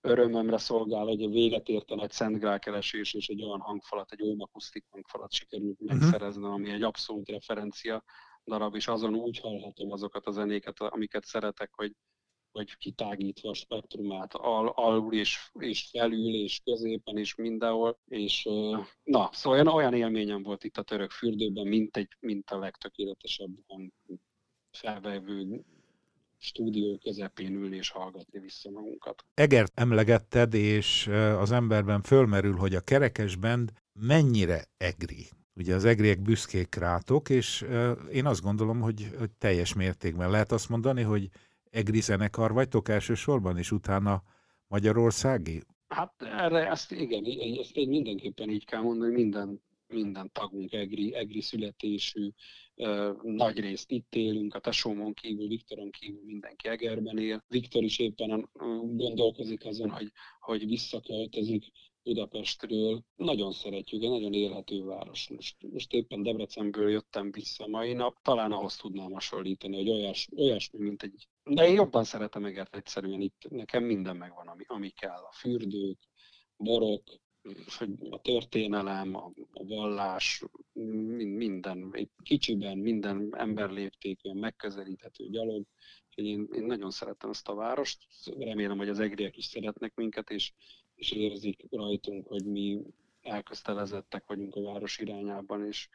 örömömre 0.00 0.58
szolgál, 0.58 1.04
hogy 1.04 1.22
a 1.22 1.28
véget 1.28 1.68
ért 1.68 1.90
a 1.90 1.94
nagy 1.94 2.10
Szent 2.10 2.58
keresés, 2.58 3.14
és 3.14 3.28
egy 3.28 3.42
olyan 3.42 3.60
hangfalat, 3.60 4.12
egy 4.12 4.22
olyan 4.22 4.40
akusztik 4.40 4.84
hangfalat 4.90 5.32
sikerült 5.32 5.80
uh-huh. 5.80 5.98
megszereznem, 5.98 6.50
ami 6.50 6.70
egy 6.70 6.82
abszolút 6.82 7.28
referencia 7.28 8.04
darab, 8.46 8.74
és 8.74 8.88
azon 8.88 9.14
úgy 9.14 9.38
hallhatom 9.38 9.92
azokat 9.92 10.26
a 10.26 10.30
zenéket, 10.30 10.80
amiket 10.80 11.24
szeretek, 11.24 11.70
hogy, 11.74 11.92
vagy 12.52 12.76
kitágítva 12.76 13.50
a 13.50 13.54
spektrumát 13.54 14.34
al, 14.34 14.68
alul 14.68 15.14
és, 15.14 15.50
és 15.58 15.88
felül 15.90 16.34
és 16.34 16.60
középen 16.64 17.16
és 17.16 17.34
mindenhol, 17.34 17.98
és 18.08 18.48
na, 19.02 19.28
szóval 19.32 19.58
olyan, 19.58 19.74
olyan 19.74 19.94
élményem 19.94 20.42
volt 20.42 20.64
itt 20.64 20.76
a 20.76 20.82
török 20.82 21.10
fürdőben, 21.10 21.66
mint, 21.66 21.96
egy, 21.96 22.16
mint 22.20 22.50
a 22.50 22.58
legtökéletesebb 22.58 23.50
felvevő 24.70 25.64
stúdió 26.38 26.98
közepén 26.98 27.54
ülni 27.54 27.76
és 27.76 27.90
hallgatni 27.90 28.38
vissza 28.38 28.70
magunkat. 28.70 29.24
Egert 29.34 29.80
emlegetted, 29.80 30.54
és 30.54 31.06
az 31.38 31.52
emberben 31.52 32.02
fölmerül, 32.02 32.56
hogy 32.56 32.74
a 32.74 32.80
kerekesbend 32.80 33.72
mennyire 33.92 34.64
egri. 34.76 35.28
Ugye 35.56 35.74
az 35.74 35.84
egriek 35.84 36.22
büszkék 36.22 36.74
rátok, 36.74 37.28
és 37.28 37.64
én 38.12 38.26
azt 38.26 38.42
gondolom, 38.42 38.80
hogy, 38.80 39.10
hogy 39.18 39.30
teljes 39.38 39.74
mértékben 39.74 40.30
lehet 40.30 40.52
azt 40.52 40.68
mondani, 40.68 41.02
hogy 41.02 41.28
egri 41.70 42.00
zenekar 42.00 42.52
vagytok 42.52 42.88
elsősorban, 42.88 43.58
és 43.58 43.70
utána 43.70 44.22
Magyarországi? 44.68 45.62
Hát 45.88 46.14
erre 46.18 46.70
ezt 46.70 46.92
igen, 46.92 47.24
ezt 47.60 47.74
mindenképpen 47.74 48.50
így 48.50 48.64
kell 48.64 48.80
mondani, 48.80 49.14
minden, 49.14 49.62
minden 49.86 50.30
tagunk 50.32 50.72
egri, 50.72 51.14
egri 51.14 51.40
születésű, 51.40 52.30
nagy 53.22 53.60
részt 53.60 53.90
itt 53.90 54.14
élünk, 54.14 54.54
a 54.54 54.60
tesómon 54.60 55.14
kívül, 55.14 55.48
Viktoron 55.48 55.90
kívül 55.90 56.22
mindenki 56.24 56.68
Egerben 56.68 57.18
él. 57.18 57.44
Viktor 57.48 57.82
is 57.82 57.98
éppen 57.98 58.48
gondolkozik 58.96 59.64
azon, 59.64 59.90
hogy, 59.90 60.12
hogy 60.40 60.66
visszaköltözik 60.66 61.64
Budapestről. 62.06 63.02
Nagyon 63.16 63.52
szeretjük, 63.52 64.02
egy 64.02 64.08
nagyon 64.08 64.32
élhető 64.32 64.84
város. 64.84 65.28
Most, 65.28 65.56
most 65.72 65.92
éppen 65.92 66.22
Debrecenből 66.22 66.90
jöttem 66.90 67.30
vissza 67.30 67.66
mai 67.66 67.92
nap, 67.92 68.22
talán 68.22 68.52
ahhoz 68.52 68.76
tudnám 68.76 69.12
hasonlítani, 69.12 69.76
hogy 69.76 69.88
olyas, 69.90 70.28
olyasmi, 70.36 70.78
mint 70.78 71.02
egy... 71.02 71.28
De 71.44 71.68
én 71.68 71.74
jobban 71.74 72.04
szeretem 72.04 72.44
Egert 72.44 72.76
egyszerűen 72.76 73.20
itt, 73.20 73.48
nekem 73.48 73.84
minden 73.84 74.16
megvan, 74.16 74.48
ami, 74.48 74.64
ami 74.66 74.88
kell. 74.88 75.22
A 75.30 75.32
fürdők, 75.32 75.98
borok, 76.56 77.02
a 78.10 78.20
történelem, 78.20 79.14
a, 79.14 79.32
a 79.52 79.64
vallás, 79.64 80.44
minden, 81.12 81.88
egy 81.92 82.10
kicsiben, 82.22 82.78
minden 82.78 83.28
emberléptékűen 83.36 84.36
megközelíthető 84.36 85.28
gyalog. 85.28 85.64
Én, 86.14 86.48
én 86.52 86.64
nagyon 86.64 86.90
szeretem 86.90 87.30
ezt 87.30 87.48
a 87.48 87.54
várost, 87.54 88.06
remélem, 88.38 88.76
hogy 88.76 88.88
az 88.88 89.00
egriek 89.00 89.36
is 89.36 89.44
szeretnek 89.44 89.94
minket, 89.94 90.30
és, 90.30 90.52
és 90.96 91.10
érzik 91.10 91.66
rajtunk, 91.70 92.26
hogy 92.26 92.44
mi 92.44 92.82
elköztelezettek 93.22 94.24
vagyunk 94.26 94.56
a 94.56 94.62
város 94.62 94.98
irányában, 94.98 95.66
és, 95.66 95.88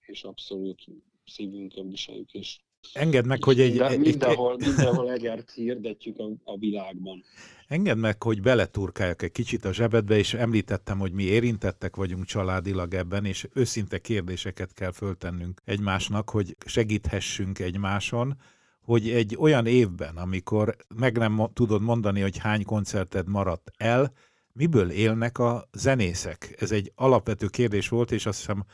és 0.00 0.22
abszolút 0.22 0.84
szívünkön 1.24 1.88
viseljük, 1.88 2.32
és 2.32 2.60
Engedd 2.92 3.26
meg, 3.26 3.44
hogy 3.44 3.60
egy... 3.60 3.70
Minden, 3.70 4.00
mindenhol, 4.00 4.56
mindenhol 4.58 5.10
egert 5.10 5.50
hirdetjük 5.50 6.18
a, 6.18 6.30
a 6.44 6.58
világban. 6.58 7.24
Engedd 7.68 7.96
meg, 7.96 8.22
hogy 8.22 8.40
beleturkáljak 8.40 9.22
egy 9.22 9.32
kicsit 9.32 9.64
a 9.64 9.72
zsebedbe, 9.72 10.16
és 10.16 10.34
említettem, 10.34 10.98
hogy 10.98 11.12
mi 11.12 11.22
érintettek 11.22 11.96
vagyunk 11.96 12.24
családilag 12.24 12.94
ebben, 12.94 13.24
és 13.24 13.48
őszinte 13.54 13.98
kérdéseket 13.98 14.72
kell 14.72 14.92
föltennünk 14.92 15.62
egymásnak, 15.64 16.30
hogy 16.30 16.56
segíthessünk 16.66 17.58
egymáson, 17.58 18.36
hogy 18.80 19.10
egy 19.10 19.36
olyan 19.38 19.66
évben, 19.66 20.16
amikor 20.16 20.76
meg 20.96 21.18
nem 21.18 21.48
tudod 21.52 21.82
mondani, 21.82 22.20
hogy 22.20 22.38
hány 22.38 22.64
koncerted 22.64 23.28
maradt 23.28 23.70
el, 23.76 24.12
miből 24.52 24.90
élnek 24.90 25.38
a 25.38 25.68
zenészek? 25.72 26.56
Ez 26.58 26.70
egy 26.70 26.92
alapvető 26.94 27.46
kérdés 27.46 27.88
volt, 27.88 28.10
és 28.10 28.26
azt 28.26 28.38
hiszem 28.38 28.64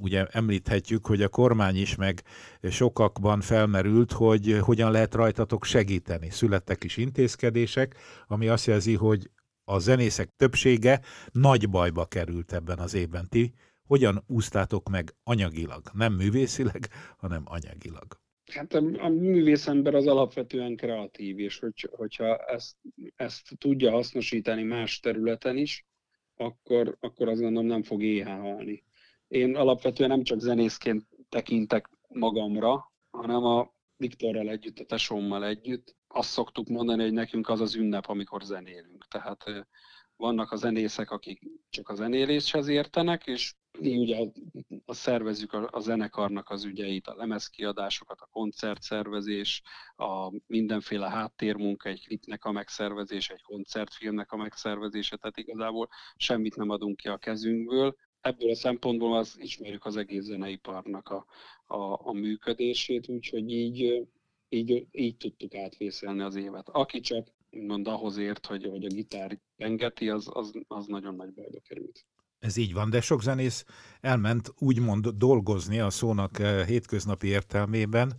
ugye 0.00 0.26
említhetjük, 0.26 1.06
hogy 1.06 1.22
a 1.22 1.28
kormány 1.28 1.76
is 1.76 1.94
meg 1.94 2.22
sokakban 2.62 3.40
felmerült, 3.40 4.12
hogy 4.12 4.58
hogyan 4.60 4.90
lehet 4.90 5.14
rajtatok 5.14 5.64
segíteni. 5.64 6.30
Születtek 6.30 6.84
is 6.84 6.96
intézkedések, 6.96 7.96
ami 8.26 8.48
azt 8.48 8.66
jelzi, 8.66 8.94
hogy 8.94 9.30
a 9.64 9.78
zenészek 9.78 10.30
többsége 10.36 11.00
nagy 11.32 11.70
bajba 11.70 12.04
került 12.04 12.52
ebben 12.52 12.78
az 12.78 12.94
évben. 12.94 13.28
Ti 13.28 13.54
hogyan 13.86 14.24
úsztátok 14.26 14.88
meg 14.88 15.14
anyagilag? 15.22 15.82
Nem 15.92 16.12
művészileg, 16.12 16.88
hanem 17.16 17.42
anyagilag. 17.44 18.23
Hát 18.54 18.74
a, 18.74 18.82
a 19.04 19.08
művészember 19.08 19.94
az 19.94 20.06
alapvetően 20.06 20.76
kreatív, 20.76 21.38
és 21.38 21.58
hogy, 21.58 21.88
hogyha 21.96 22.36
ezt, 22.36 22.76
ezt 23.16 23.58
tudja 23.58 23.90
hasznosítani 23.90 24.62
más 24.62 25.00
területen 25.00 25.56
is, 25.56 25.86
akkor, 26.36 26.96
akkor 27.00 27.28
azt 27.28 27.40
gondolom 27.40 27.66
nem 27.66 27.82
fog 27.82 28.02
éhen. 28.02 28.82
Én 29.28 29.56
alapvetően 29.56 30.08
nem 30.08 30.22
csak 30.22 30.40
zenészként 30.40 31.06
tekintek 31.28 31.90
magamra, 32.08 32.92
hanem 33.10 33.44
a 33.44 33.72
Viktorral 33.96 34.48
együtt, 34.48 34.78
a 34.78 34.84
tesómmal 34.84 35.44
együtt. 35.44 35.96
Azt 36.08 36.30
szoktuk 36.30 36.68
mondani, 36.68 37.02
hogy 37.02 37.12
nekünk 37.12 37.48
az 37.48 37.60
az 37.60 37.74
ünnep, 37.74 38.08
amikor 38.08 38.42
zenélünk. 38.42 39.06
Tehát 39.08 39.44
vannak 40.16 40.52
a 40.52 40.56
zenészek, 40.56 41.10
akik 41.10 41.40
csak 41.68 41.88
a 41.88 41.94
zenéléshez 41.94 42.68
értenek, 42.68 43.26
és 43.26 43.54
mi 43.80 43.96
ugye 43.96 44.26
a, 44.84 44.94
szervezzük 44.94 45.52
a, 45.52 45.68
a 45.72 45.80
zenekarnak 45.80 46.50
az 46.50 46.64
ügyeit, 46.64 47.06
a 47.06 47.14
lemezkiadásokat, 47.14 48.20
a 48.20 48.28
koncertszervezés, 48.32 49.62
a 49.96 50.32
mindenféle 50.46 51.08
háttérmunka, 51.10 51.88
egy 51.88 52.06
klipnek 52.06 52.44
a 52.44 52.52
megszervezése, 52.52 53.34
egy 53.34 53.42
koncertfilmnek 53.42 54.32
a 54.32 54.36
megszervezése, 54.36 55.16
tehát 55.16 55.36
igazából 55.36 55.88
semmit 56.16 56.56
nem 56.56 56.70
adunk 56.70 56.96
ki 56.96 57.08
a 57.08 57.16
kezünkből. 57.16 57.96
Ebből 58.20 58.50
a 58.50 58.54
szempontból 58.54 59.16
az 59.16 59.36
ismerjük 59.40 59.84
az 59.84 59.96
egész 59.96 60.24
zeneiparnak 60.24 61.08
a, 61.08 61.26
a, 61.66 62.08
a 62.08 62.12
működését, 62.12 63.08
úgyhogy 63.08 63.50
így, 63.50 64.08
így, 64.48 64.86
így 64.90 65.16
tudtuk 65.16 65.54
átvészelni 65.54 66.20
az 66.20 66.36
évet. 66.36 66.68
Aki 66.68 67.00
csak 67.00 67.28
mond 67.50 67.88
ahhoz 67.88 68.16
ért, 68.16 68.46
hogy, 68.46 68.64
hogy 68.66 68.84
a 68.84 68.94
gitár 68.94 69.38
pengeti, 69.56 70.08
az, 70.08 70.28
az, 70.32 70.52
az 70.68 70.86
nagyon 70.86 71.14
nagy 71.14 71.32
bajba 71.32 71.60
került. 71.60 72.04
Ez 72.44 72.56
így 72.56 72.72
van, 72.72 72.90
de 72.90 73.00
sok 73.00 73.22
zenész 73.22 73.64
elment 74.00 74.54
úgymond 74.58 75.08
dolgozni 75.08 75.80
a 75.80 75.90
szónak 75.90 76.38
eh, 76.38 76.66
hétköznapi 76.66 77.26
értelmében, 77.26 78.12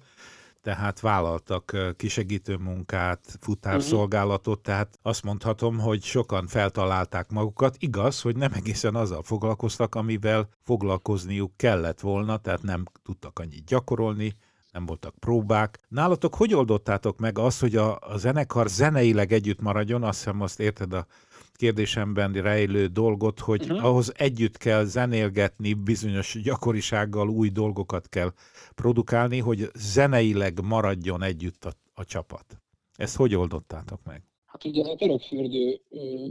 tehát 0.62 1.00
vállaltak 1.00 1.74
eh, 1.74 1.94
kisegítő 1.94 2.56
munkát, 2.56 3.38
futárszolgálatot, 3.40 4.60
tehát 4.60 5.00
azt 5.02 5.24
mondhatom, 5.24 5.80
hogy 5.80 6.04
sokan 6.04 6.48
feltalálták 6.48 7.30
magukat. 7.30 7.76
Igaz, 7.80 8.22
hogy 8.22 8.36
nem 8.36 8.54
egészen 8.54 8.96
azzal 8.96 9.24
foglalkoztak, 9.24 9.96
amivel 9.96 10.50
foglalkozniuk 10.64 11.52
kellett 11.56 12.00
volna, 12.00 12.38
tehát 12.38 12.62
nem 12.62 12.84
tudtak 13.04 13.40
annyit 13.40 13.66
gyakorolni, 13.66 14.36
nem 14.72 14.86
voltak 14.86 15.16
próbák. 15.20 15.80
Nálatok 15.88 16.36
hogy 16.36 16.54
oldottátok 16.54 17.20
meg 17.20 17.38
azt, 17.40 17.60
hogy 17.60 17.76
a, 17.76 18.00
a 18.00 18.18
zenekar 18.18 18.68
zeneileg 18.68 19.32
együtt 19.32 19.62
maradjon? 19.62 20.04
Azt 20.04 20.18
hiszem, 20.18 20.42
azt 20.42 20.60
érted 20.60 20.94
a 20.94 21.06
kérdésemben 21.56 22.34
rejlő 22.34 22.88
dolgot, 22.88 23.40
hogy 23.40 23.62
uh-huh. 23.62 23.86
ahhoz 23.86 24.14
együtt 24.18 24.58
kell 24.58 24.84
zenélgetni, 24.84 25.74
bizonyos 25.74 26.42
gyakorisággal 26.44 27.30
új 27.30 27.50
dolgokat 27.50 28.10
kell 28.10 28.34
produkálni, 28.76 29.40
hogy 29.40 29.70
zeneileg 29.76 30.62
maradjon 30.64 31.24
együtt 31.24 31.66
a, 31.66 31.72
a 31.94 32.06
csapat. 32.06 32.46
Ezt 32.96 33.16
hogy 33.16 33.36
oldottátok 33.36 34.00
meg? 34.04 34.24
Hát 34.46 34.66
ugye 34.66 34.84
a 34.84 34.96
törökfürdő 34.96 35.82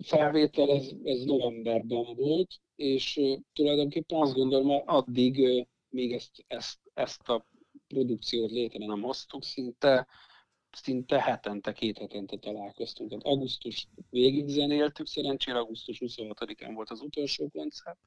felvétel, 0.03 0.71
ez, 0.71 0.91
ez 1.05 1.25
novemberben 1.25 2.05
volt, 2.17 2.61
és 2.77 3.21
tulajdonképpen 3.53 4.21
azt 4.21 4.35
gondolom, 4.35 4.83
addig 4.87 5.67
még 5.89 6.13
ezt, 6.13 6.45
ezt, 6.47 6.79
ezt 6.95 7.29
a 7.29 7.47
produkciót 7.89 8.51
létre 8.51 8.87
nem 8.87 9.03
hoztuk, 9.03 9.45
szinte 9.45 10.07
szinte 10.77 11.23
hetente, 11.23 11.73
két 11.73 11.99
hetente 11.99 12.37
találkoztunk. 12.37 13.09
Tehát 13.09 13.25
augusztus 13.25 13.89
végig 14.11 14.49
zenéltük, 14.49 15.07
szerencsére 15.07 15.59
augusztus 15.59 15.99
26-án 16.01 16.71
volt 16.75 16.91
az 16.91 17.01
utolsó 17.01 17.49
koncert, 17.49 17.99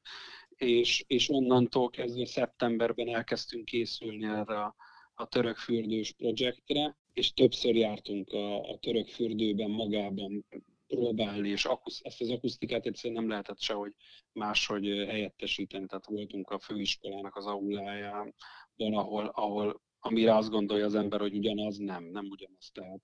és, 0.56 1.04
és 1.06 1.30
onnantól 1.30 1.90
kezdve 1.90 2.26
szeptemberben 2.26 3.08
elkezdtünk 3.08 3.64
készülni 3.64 4.24
erre 4.24 4.60
a, 4.60 4.74
a 5.14 5.26
török 5.26 5.56
fürdős 5.56 6.12
projektre, 6.12 6.96
és 7.12 7.32
többször 7.32 7.74
jártunk 7.76 8.32
a, 8.32 8.70
a 8.70 8.78
török 8.78 9.08
fürdőben 9.08 9.70
magában 9.70 10.44
próbálni, 10.86 11.48
és 11.48 11.64
akusz, 11.64 12.00
ezt 12.02 12.20
az 12.20 12.30
akusztikát 12.30 12.86
egyszerűen 12.86 13.20
nem 13.20 13.30
lehetett 13.30 13.60
sehogy 13.60 13.92
máshogy 14.32 14.86
helyettesíteni, 14.86 15.86
tehát 15.86 16.06
voltunk 16.06 16.50
a 16.50 16.58
főiskolának 16.58 17.36
az 17.36 17.46
auláján, 17.46 18.34
van, 18.76 18.94
ahol, 18.94 19.26
ahol 19.26 19.80
amire 20.00 20.36
azt 20.36 20.50
gondolja 20.50 20.84
az 20.84 20.94
ember, 20.94 21.20
hogy 21.20 21.34
ugyanaz, 21.36 21.76
nem, 21.76 22.04
nem 22.04 22.26
ugyanaz. 22.30 22.70
Tehát 22.72 23.00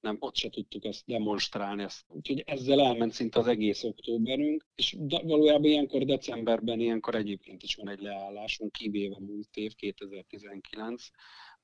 nem, 0.00 0.16
ott 0.20 0.36
se 0.36 0.48
tudtuk 0.48 0.84
ezt 0.84 1.06
demonstrálni. 1.06 1.82
Ezt. 1.82 2.04
Úgyhogy 2.08 2.42
ezzel 2.46 2.80
elment 2.80 3.12
szinte 3.12 3.38
az 3.38 3.46
egész 3.46 3.84
októberünk, 3.84 4.66
és 4.74 4.96
valójában 5.08 5.64
ilyenkor 5.64 6.04
decemberben, 6.04 6.80
ilyenkor 6.80 7.14
egyébként 7.14 7.62
is 7.62 7.74
van 7.74 7.88
egy 7.88 8.00
leállásunk, 8.00 8.72
kivéve 8.72 9.16
múlt 9.18 9.56
év, 9.56 9.74
2019, 9.74 11.04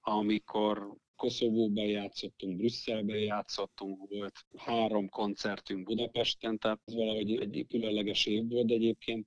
amikor 0.01 0.97
Koszovóban 1.17 1.85
játszottunk, 1.85 2.57
Brüsszelben 2.57 3.19
játszottunk, 3.19 4.09
volt 4.09 4.35
három 4.57 5.09
koncertünk 5.09 5.85
Budapesten, 5.85 6.59
tehát 6.59 6.81
ez 6.85 6.95
valahogy 6.95 7.41
egy 7.41 7.67
különleges 7.69 8.27
év 8.27 8.49
volt, 8.49 8.67
de 8.67 8.75
egyébként 8.75 9.25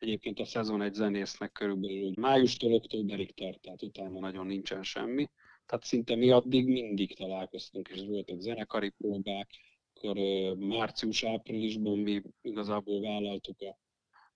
Egyébként 0.00 0.38
a 0.38 0.44
szezon 0.44 0.82
egy 0.82 0.94
zenésznek 0.94 1.52
körülbelül 1.52 2.12
májustól 2.16 2.72
októberig 2.72 3.34
tart, 3.34 3.60
tehát 3.60 3.82
utána 3.82 4.18
nagyon 4.18 4.46
nincsen 4.46 4.82
semmi. 4.82 5.28
Tehát 5.66 5.84
szinte 5.84 6.16
mi 6.16 6.30
addig 6.30 6.66
mindig 6.66 7.16
találkoztunk, 7.16 7.88
és 7.88 8.04
voltak 8.06 8.40
zenekari 8.40 8.88
próbák, 8.88 9.50
akkor 9.94 10.16
március-áprilisban 10.56 11.98
mi 11.98 12.22
igazából 12.42 13.00
vállaltuk 13.00 13.60
a 13.60 13.78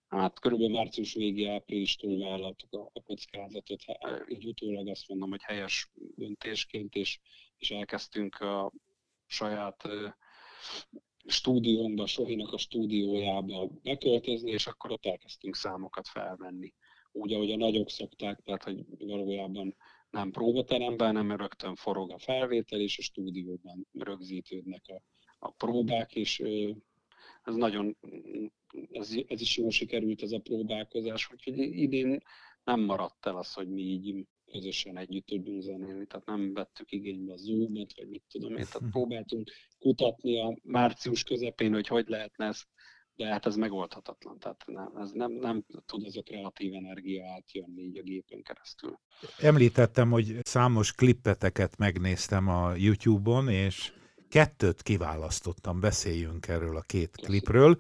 Hát 0.09 0.41
körülbelül 0.41 0.75
március 0.75 1.15
végi 1.15 1.47
áprilistól 1.47 2.19
vállaltuk 2.19 2.73
a, 2.73 2.91
a 2.93 3.03
kockázatot, 3.03 3.83
így 4.29 4.47
utólag 4.47 4.89
azt 4.89 5.09
mondom, 5.09 5.31
hogy 5.31 5.43
helyes 5.43 5.91
döntésként, 5.95 6.95
és, 6.95 7.21
és 7.57 7.71
elkezdtünk 7.71 8.41
a 8.41 8.73
saját 9.27 9.89
stúdiónkba, 11.27 12.07
Sohinak 12.07 12.53
a 12.53 12.59
stúdiójába 12.59 13.67
beköltözni, 13.83 14.51
és 14.51 14.67
akkor 14.67 14.93
ott 14.93 15.07
elkezdtünk 15.07 15.57
számokat 15.57 16.09
felvenni. 16.09 16.75
Úgy, 17.13 17.33
ahogy 17.33 17.51
a 17.51 17.57
nagyok 17.57 17.91
szokták, 17.91 18.41
tehát 18.45 18.65
hogy 18.65 18.85
valójában 18.99 19.77
nem 20.11 20.31
próbateremben, 20.31 21.17
hanem 21.17 21.37
rögtön 21.37 21.75
forog 21.75 22.11
a 22.11 22.19
felvétel, 22.19 22.81
és 22.81 22.99
a 22.99 23.03
stúdióban 23.03 23.87
rögzítődnek 23.93 24.83
a, 24.87 25.03
a 25.39 25.51
próbák, 25.51 26.15
és 26.15 26.43
ez 27.43 27.55
nagyon, 27.55 27.97
ez, 28.91 29.15
ez 29.27 29.41
is 29.41 29.57
jól 29.57 29.71
sikerült 29.71 30.23
ez 30.23 30.33
a 30.33 30.39
próbálkozás, 30.39 31.29
úgyhogy 31.33 31.59
idén 31.59 32.23
nem 32.65 32.81
maradt 32.81 33.27
el 33.27 33.37
az, 33.37 33.53
hogy 33.53 33.69
mi 33.69 33.83
így 33.83 34.27
közösen 34.55 34.97
együtt 34.97 35.27
tudjunk 35.27 35.63
zenélni, 35.63 36.07
tehát 36.07 36.27
nem 36.27 36.53
vettük 36.53 36.93
igénybe 36.93 37.33
a 37.33 37.37
Zoom-ot, 37.37 37.93
vagy 37.97 38.09
mit 38.09 38.23
tudom 38.29 38.57
én, 38.57 38.65
tehát 38.71 38.91
próbáltunk 38.97 39.51
kutatni 39.79 40.41
a 40.41 40.59
március 40.63 41.23
közepén, 41.25 41.73
hogy 41.73 41.87
hogy 41.87 42.09
lehetne 42.09 42.47
ezt, 42.47 42.65
de 43.17 43.27
hát 43.27 43.47
ez 43.47 43.57
megoldhatatlan, 43.57 44.39
tehát 44.39 44.65
nem, 44.67 44.97
ez 44.97 45.11
nem, 45.11 45.33
nem 45.33 45.65
tud 45.87 46.05
ez 46.05 46.17
a 46.17 46.23
kreatív 46.23 46.75
energia 46.75 47.25
átjönni 47.33 47.83
így 47.83 47.99
a 47.99 48.03
gépen 48.03 48.43
keresztül. 48.43 48.99
Említettem, 49.39 50.11
hogy 50.11 50.37
számos 50.43 50.93
klippeteket 50.93 51.77
megnéztem 51.77 52.49
a 52.49 52.75
YouTube-on, 52.77 53.49
és 53.49 53.93
kettőt 54.29 54.83
kiválasztottam, 54.83 55.81
beszéljünk 55.81 56.49
erről 56.49 56.77
a 56.77 56.81
két 56.81 57.17
klipről. 57.17 57.79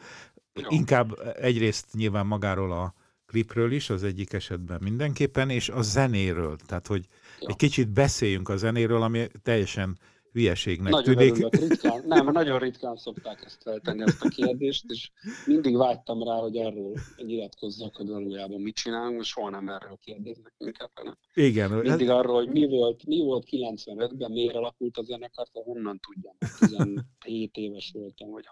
Jó. 0.53 0.69
Inkább 0.69 1.11
egyrészt 1.37 1.93
nyilván 1.93 2.27
magáról 2.27 2.73
a 2.73 2.95
klipről 3.35 3.73
is, 3.73 3.91
az 3.91 4.03
egyik 4.05 4.33
esetben 4.33 4.79
mindenképpen, 4.83 5.51
és 5.51 5.69
a 5.69 5.83
zenéről. 5.83 6.57
Tehát, 6.67 6.87
hogy 6.87 7.07
egy 7.39 7.57
kicsit 7.57 7.89
beszéljünk 7.89 8.49
a 8.49 8.57
zenéről, 8.57 9.03
ami 9.03 9.29
teljesen 9.43 9.99
hülyeségnek 10.35 10.93
nagyon 10.93 11.15
tűnik. 11.15 11.33
Örülök, 11.33 11.55
ritkán, 11.55 12.03
nem, 12.07 12.31
nagyon 12.33 12.59
ritkán 12.59 12.97
szokták 12.97 13.43
ezt 13.45 13.63
feltenni, 13.63 14.03
ezt 14.03 14.23
a 14.23 14.29
kérdést, 14.29 14.85
és 14.89 15.11
mindig 15.47 15.77
vágytam 15.77 16.23
rá, 16.23 16.35
hogy 16.35 16.57
erről 16.57 16.95
nyilatkozzak, 17.17 17.97
hogy 17.97 18.09
valójában 18.09 18.61
mit 18.61 18.75
csinálunk, 18.75 19.21
és 19.21 19.29
soha 19.29 19.51
nem 19.51 19.69
erről 19.69 19.99
kérdeznek 20.01 20.55
minket, 20.59 20.91
hanem 20.95 21.19
Igen. 21.35 21.71
mindig 21.71 22.09
ez... 22.09 22.15
arról, 22.15 22.35
hogy 22.35 22.49
mi 22.49 22.67
volt, 22.67 23.07
mi 23.07 23.21
volt 23.21 23.47
95-ben, 23.51 24.31
miért 24.31 24.55
alakult 24.55 24.97
a 24.97 25.03
zenekar, 25.03 25.47
honnan 25.53 26.01
tudjam. 26.01 26.37
17 26.59 27.57
éves 27.57 27.91
voltam, 27.93 28.31
vagy 28.31 28.45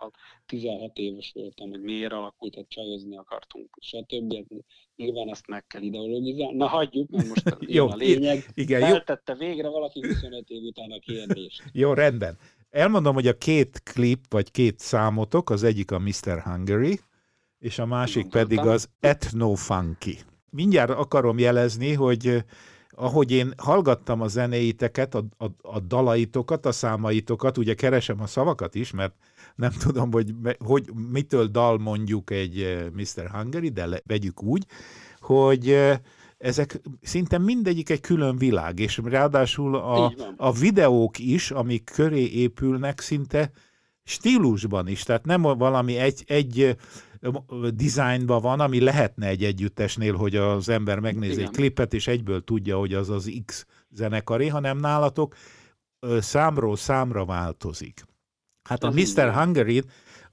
16 0.47 0.97
éves 0.97 1.33
voltam, 1.35 1.71
hogy 1.71 1.81
miért 1.83 2.13
alakult, 2.13 2.55
hogy 2.55 2.67
csajozni 2.67 3.17
akartunk, 3.17 3.77
stb. 3.81 4.35
Nyilván 5.03 5.29
ezt 5.29 5.47
meg 5.47 5.67
kell 5.67 5.83
ideologizálni. 5.83 6.57
Na 6.57 6.67
hagyjuk, 6.67 7.11
mert 7.11 7.29
most 7.29 7.57
jó, 7.77 7.89
a 7.89 7.97
lényeg. 7.97 8.45
Igen, 8.55 8.81
Feltette 8.81 9.37
jó. 9.39 9.47
végre 9.47 9.69
valaki 9.69 10.07
25 10.07 10.45
év 10.49 10.63
után 10.63 10.91
a 10.91 10.99
kérdést. 10.99 11.63
Jó, 11.73 11.93
rendben. 11.93 12.39
Elmondom, 12.71 13.15
hogy 13.15 13.27
a 13.27 13.39
két 13.39 13.81
klip, 13.83 14.25
vagy 14.29 14.51
két 14.51 14.79
számotok, 14.79 15.51
az 15.51 15.63
egyik 15.63 15.91
a 15.91 15.99
Mr. 15.99 16.43
Hungary, 16.45 17.01
és 17.59 17.79
a 17.79 17.87
másik 17.87 18.29
pedig 18.29 18.59
az 18.59 18.89
Ethno 19.01 19.55
Funky. 19.55 20.19
Mindjárt 20.51 20.91
akarom 20.91 21.39
jelezni, 21.39 21.93
hogy 21.93 22.45
ahogy 22.95 23.31
én 23.31 23.53
hallgattam 23.57 24.21
a 24.21 24.29
zenéiteket, 24.29 25.15
a, 25.15 25.25
a, 25.39 25.47
a 25.63 25.81
dalaitokat, 25.81 26.67
a 26.67 26.73
számaitokat, 26.73 27.59
ugye 27.59 27.75
keresem 27.75 28.21
a 28.21 28.27
szavakat 28.27 28.75
is, 28.75 28.91
mert 28.91 29.15
nem 29.55 29.71
tudom, 29.79 30.13
hogy, 30.13 30.35
hogy 30.59 30.91
mitől 31.11 31.47
dal 31.47 31.79
mondjuk 31.79 32.31
egy 32.31 32.61
eh, 32.61 32.87
Mr. 32.91 33.31
Hungary, 33.33 33.69
de 33.69 33.87
le, 33.87 34.01
vegyük 34.07 34.43
úgy, 34.43 34.67
hogy 35.21 35.71
eh, 35.71 35.99
ezek 36.39 36.81
szinte 37.03 37.39
mindegyik 37.39 37.91
egy 37.91 38.01
külön 38.01 38.37
világ, 38.37 38.79
és 38.79 39.01
ráadásul 39.05 39.77
a, 39.77 40.15
a 40.37 40.53
videók 40.53 41.19
is, 41.19 41.51
amik 41.51 41.91
köré 41.95 42.25
épülnek, 42.25 43.01
szinte 43.01 43.51
stílusban 44.05 44.89
is, 44.89 45.03
tehát 45.03 45.25
nem 45.25 45.43
valami 45.43 45.97
egy, 45.97 46.25
egy 46.27 46.77
dizájnban 47.75 48.41
van, 48.41 48.61
ami 48.61 48.81
lehetne 48.81 49.27
egy 49.27 49.45
együttesnél, 49.45 50.17
hogy 50.17 50.37
az 50.37 50.69
ember 50.69 50.99
megnézi 50.99 51.43
egy 51.43 51.51
klipet, 51.51 51.95
és 51.95 52.07
egyből 52.07 52.45
tudja, 52.45 52.79
hogy 52.79 52.95
az 52.95 53.11
az 53.11 53.33
X 53.45 53.67
zenekari, 53.91 54.49
hanem 54.49 54.79
nálatok 54.79 55.35
számról 56.19 56.77
számra 56.77 57.25
változik. 57.25 58.05
Hát 58.63 58.85
a 58.85 58.91
Mr. 58.91 59.33
Hungary 59.35 59.83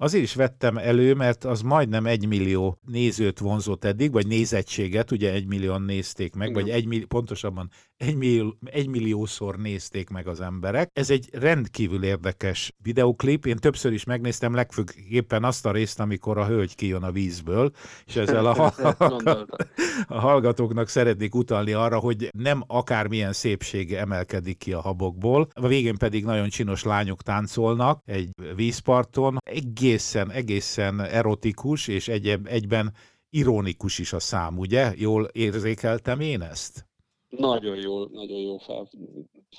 Azért 0.01 0.23
is 0.23 0.35
vettem 0.35 0.77
elő, 0.77 1.13
mert 1.13 1.45
az 1.45 1.61
majdnem 1.61 2.05
egy 2.05 2.27
millió 2.27 2.77
nézőt 2.85 3.39
vonzott 3.39 3.85
eddig, 3.85 4.11
vagy 4.11 4.27
nézettséget, 4.27 5.11
ugye 5.11 5.31
egy 5.31 5.45
millióan 5.45 5.81
nézték 5.81 6.35
meg, 6.35 6.49
Igen. 6.49 6.61
vagy 6.61 6.71
egy 6.71 6.85
millió, 6.85 7.05
pontosabban 7.05 7.69
egy, 7.97 8.15
millió, 8.15 8.55
egy 8.65 8.87
milliószor 8.87 9.57
nézték 9.57 10.09
meg 10.09 10.27
az 10.27 10.41
emberek. 10.41 10.89
Ez 10.93 11.09
egy 11.09 11.29
rendkívül 11.31 12.03
érdekes 12.03 12.73
videoklip, 12.83 13.45
én 13.45 13.55
többször 13.55 13.93
is 13.93 14.03
megnéztem, 14.03 14.53
legfőképpen 14.53 15.43
azt 15.43 15.65
a 15.65 15.71
részt, 15.71 15.99
amikor 15.99 16.37
a 16.37 16.45
hölgy 16.45 16.75
kijön 16.75 17.03
a 17.03 17.11
vízből, 17.11 17.71
és 18.05 18.15
ezzel 18.15 18.45
a, 18.45 18.73
a 20.07 20.19
hallgatóknak 20.19 20.87
szeretnék 20.87 21.35
utalni 21.35 21.73
arra, 21.73 21.97
hogy 21.99 22.29
nem 22.37 22.63
akármilyen 22.67 23.33
szépsége 23.33 23.99
emelkedik 23.99 24.57
ki 24.57 24.73
a 24.73 24.81
habokból, 24.81 25.47
a 25.53 25.67
végén 25.67 25.97
pedig 25.97 26.25
nagyon 26.25 26.49
csinos 26.49 26.83
lányok 26.83 27.21
táncolnak 27.21 28.01
egy 28.05 28.29
vízparton, 28.55 29.37
egészen, 29.89 30.31
egészen 30.31 30.99
erotikus, 30.99 31.87
és 31.87 32.07
egy, 32.07 32.27
egyben 32.43 32.93
ironikus 33.29 33.99
is 33.99 34.13
a 34.13 34.19
szám, 34.19 34.57
ugye? 34.57 34.93
Jól 34.95 35.23
érzékeltem 35.23 36.19
én 36.19 36.41
ezt? 36.41 36.85
Nagyon 37.29 37.75
jól, 37.75 38.09
nagyon 38.11 38.39
jó 38.39 38.57
fel, 38.57 38.89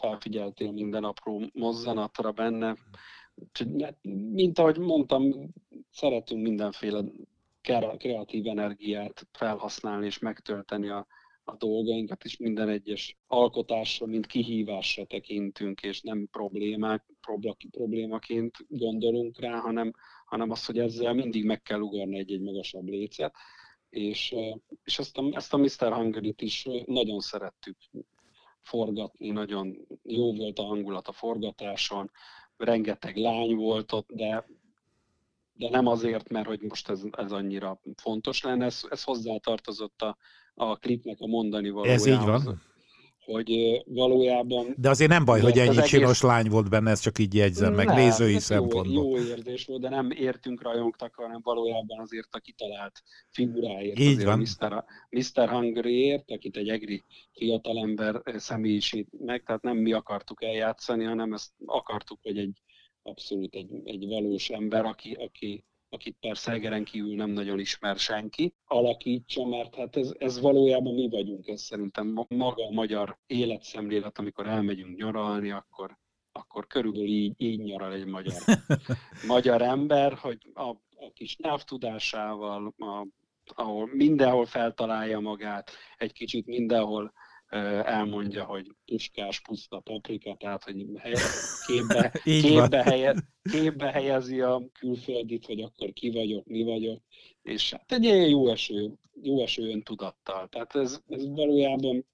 felfigyeltél 0.01 0.73
minden 0.73 1.05
apró 1.05 1.43
mozzanatra 1.53 2.31
benne. 2.33 2.77
Mint 4.33 4.59
ahogy 4.59 4.79
mondtam, 4.79 5.53
szeretünk 5.91 6.43
mindenféle 6.43 7.05
kreatív 7.99 8.47
energiát 8.47 9.27
felhasználni 9.33 10.07
és 10.07 10.19
megtölteni 10.19 10.89
a, 10.89 11.07
a 11.45 11.57
dolgainkat, 11.57 12.25
és 12.25 12.37
minden 12.37 12.69
egyes 12.69 13.19
alkotásra, 13.27 14.07
mint 14.07 14.27
kihívásra 14.27 15.05
tekintünk, 15.05 15.83
és 15.83 16.01
nem 16.01 16.29
problémák, 16.31 17.05
problémaként 17.71 18.57
gondolunk 18.69 19.41
rá, 19.41 19.59
hanem, 19.59 19.93
hanem 20.31 20.51
az, 20.51 20.67
hogy 20.67 20.79
ezzel 20.79 21.13
mindig 21.13 21.45
meg 21.45 21.63
kell 21.63 21.81
ugorni 21.81 22.19
egy-egy 22.19 22.41
magasabb 22.41 22.89
lécet 22.89 23.35
és, 23.91 24.35
és 24.85 24.99
ezt, 24.99 25.19
a, 25.19 25.29
ezt 25.33 25.55
a 25.55 25.57
Mr. 25.57 25.93
hungary 25.93 26.35
is 26.39 26.69
nagyon 26.87 27.21
szerettük 27.21 27.77
forgatni, 28.61 29.31
nagyon 29.31 29.87
jó 30.03 30.35
volt 30.35 30.59
a 30.59 30.63
hangulat 30.63 31.09
a 31.09 31.13
forgatáson, 31.13 32.11
rengeteg 32.57 33.17
lány 33.17 33.55
volt 33.55 33.93
ott, 33.93 34.09
de, 34.13 34.47
de 35.53 35.69
nem 35.71 35.87
azért, 35.87 36.29
mert 36.29 36.47
hogy 36.47 36.61
most 36.61 36.89
ez, 36.89 37.03
ez 37.11 37.33
annyira 37.33 37.81
fontos 37.97 38.43
lenne, 38.43 38.65
ez, 38.65 38.83
ez 38.91 39.03
hozzátartozott 39.03 40.03
a, 40.03 40.17
a 40.55 40.77
klipnek 40.77 41.21
a 41.21 41.27
mondani 41.27 41.71
valójához. 41.71 42.07
Ez 42.07 42.21
így 42.21 42.25
van 42.27 42.70
hogy 43.33 43.83
valójában... 43.87 44.75
De 44.77 44.91
azért 44.91 45.11
nem 45.11 45.25
baj, 45.25 45.41
hogy 45.41 45.59
ennyi 45.59 45.77
egész... 45.77 45.85
csinos 45.85 46.23
lány 46.23 46.49
volt 46.49 46.69
benne, 46.69 46.91
ez 46.91 47.01
csak 47.01 47.19
így 47.19 47.35
jegyzem 47.35 47.75
meg, 47.75 47.87
nem, 47.87 47.97
nézői 47.97 48.39
szempontból. 48.39 48.93
Jó, 48.93 49.17
jó 49.17 49.25
érzés 49.25 49.65
volt, 49.65 49.81
de 49.81 49.89
nem 49.89 50.11
értünk, 50.11 50.63
rajongtak, 50.63 51.15
hanem 51.15 51.41
valójában 51.43 51.99
azért 52.01 52.29
a 52.31 52.39
kitalált 52.39 53.03
figuráért. 53.31 53.99
Így 53.99 54.25
van. 54.25 54.39
Mr. 54.39 54.85
Mr. 55.11 55.49
Hungryért, 55.49 56.31
akit 56.31 56.57
egy 56.57 56.69
egri 56.69 57.05
fiatalember 57.33 58.23
személyisít 58.37 59.09
meg, 59.19 59.43
tehát 59.43 59.63
nem 59.63 59.77
mi 59.77 59.93
akartuk 59.93 60.43
eljátszani, 60.43 61.05
hanem 61.05 61.33
ezt 61.33 61.51
akartuk, 61.65 62.19
hogy 62.23 62.39
egy 62.39 62.63
abszolút 63.03 63.55
egy, 63.55 63.71
egy 63.85 64.07
valós 64.07 64.49
ember, 64.51 64.85
aki, 64.85 65.13
aki 65.13 65.65
akit 65.91 66.17
persze 66.21 66.53
Egeren 66.53 66.85
kívül 66.85 67.15
nem 67.15 67.31
nagyon 67.31 67.59
ismer 67.59 67.97
senki, 67.97 68.55
alakítsa, 68.65 69.47
mert 69.47 69.75
hát 69.75 69.97
ez, 69.97 70.13
ez 70.19 70.41
valójában 70.41 70.95
mi 70.95 71.09
vagyunk, 71.09 71.47
ez 71.49 71.63
szerintem 71.63 72.15
maga 72.29 72.67
a 72.67 72.71
magyar 72.71 73.19
életszemlélet, 73.27 74.19
amikor 74.19 74.47
elmegyünk 74.47 74.97
nyaralni, 74.97 75.51
akkor, 75.51 75.97
akkor 76.33 76.67
körülbelül 76.67 77.09
így, 77.09 77.35
így 77.37 77.61
nyaral 77.61 77.93
egy 77.93 78.07
magyar, 78.07 78.43
magyar 79.27 79.63
ember, 79.63 80.13
hogy 80.13 80.39
a, 80.55 80.69
a 80.97 81.13
kis 81.15 81.37
nyelvtudásával, 81.37 82.75
a, 82.79 83.07
ahol 83.55 83.89
mindenhol 83.93 84.47
feltalálja 84.47 85.21
magát, 85.21 85.71
egy 85.97 86.13
kicsit 86.13 86.47
mindenhol 86.47 87.13
elmondja, 87.85 88.45
hogy 88.45 88.67
tuskás, 88.85 89.41
puszta 89.41 89.81
paprika, 89.81 90.37
tehát 90.39 90.65
hogy 90.65 90.87
képbe, 91.67 92.13
képbe, 92.43 92.83
helye, 92.83 93.15
képbe 93.43 93.91
helyezi 93.91 94.41
a 94.41 94.63
külföldit, 94.73 95.47
hogy 95.47 95.61
akkor 95.61 95.93
ki 95.93 96.11
vagyok, 96.11 96.47
mi 96.47 96.63
vagyok, 96.63 97.03
és 97.43 97.71
hát 97.71 97.93
egy 97.93 98.05
ilyen 98.05 98.29
jó 98.29 98.49
eső, 98.49 98.93
jó 99.23 99.43
eső 99.43 99.71
öntudattal. 99.71 100.49
Tehát 100.49 100.75
ez, 100.75 101.01
ez 101.09 101.29
valójában 101.29 102.07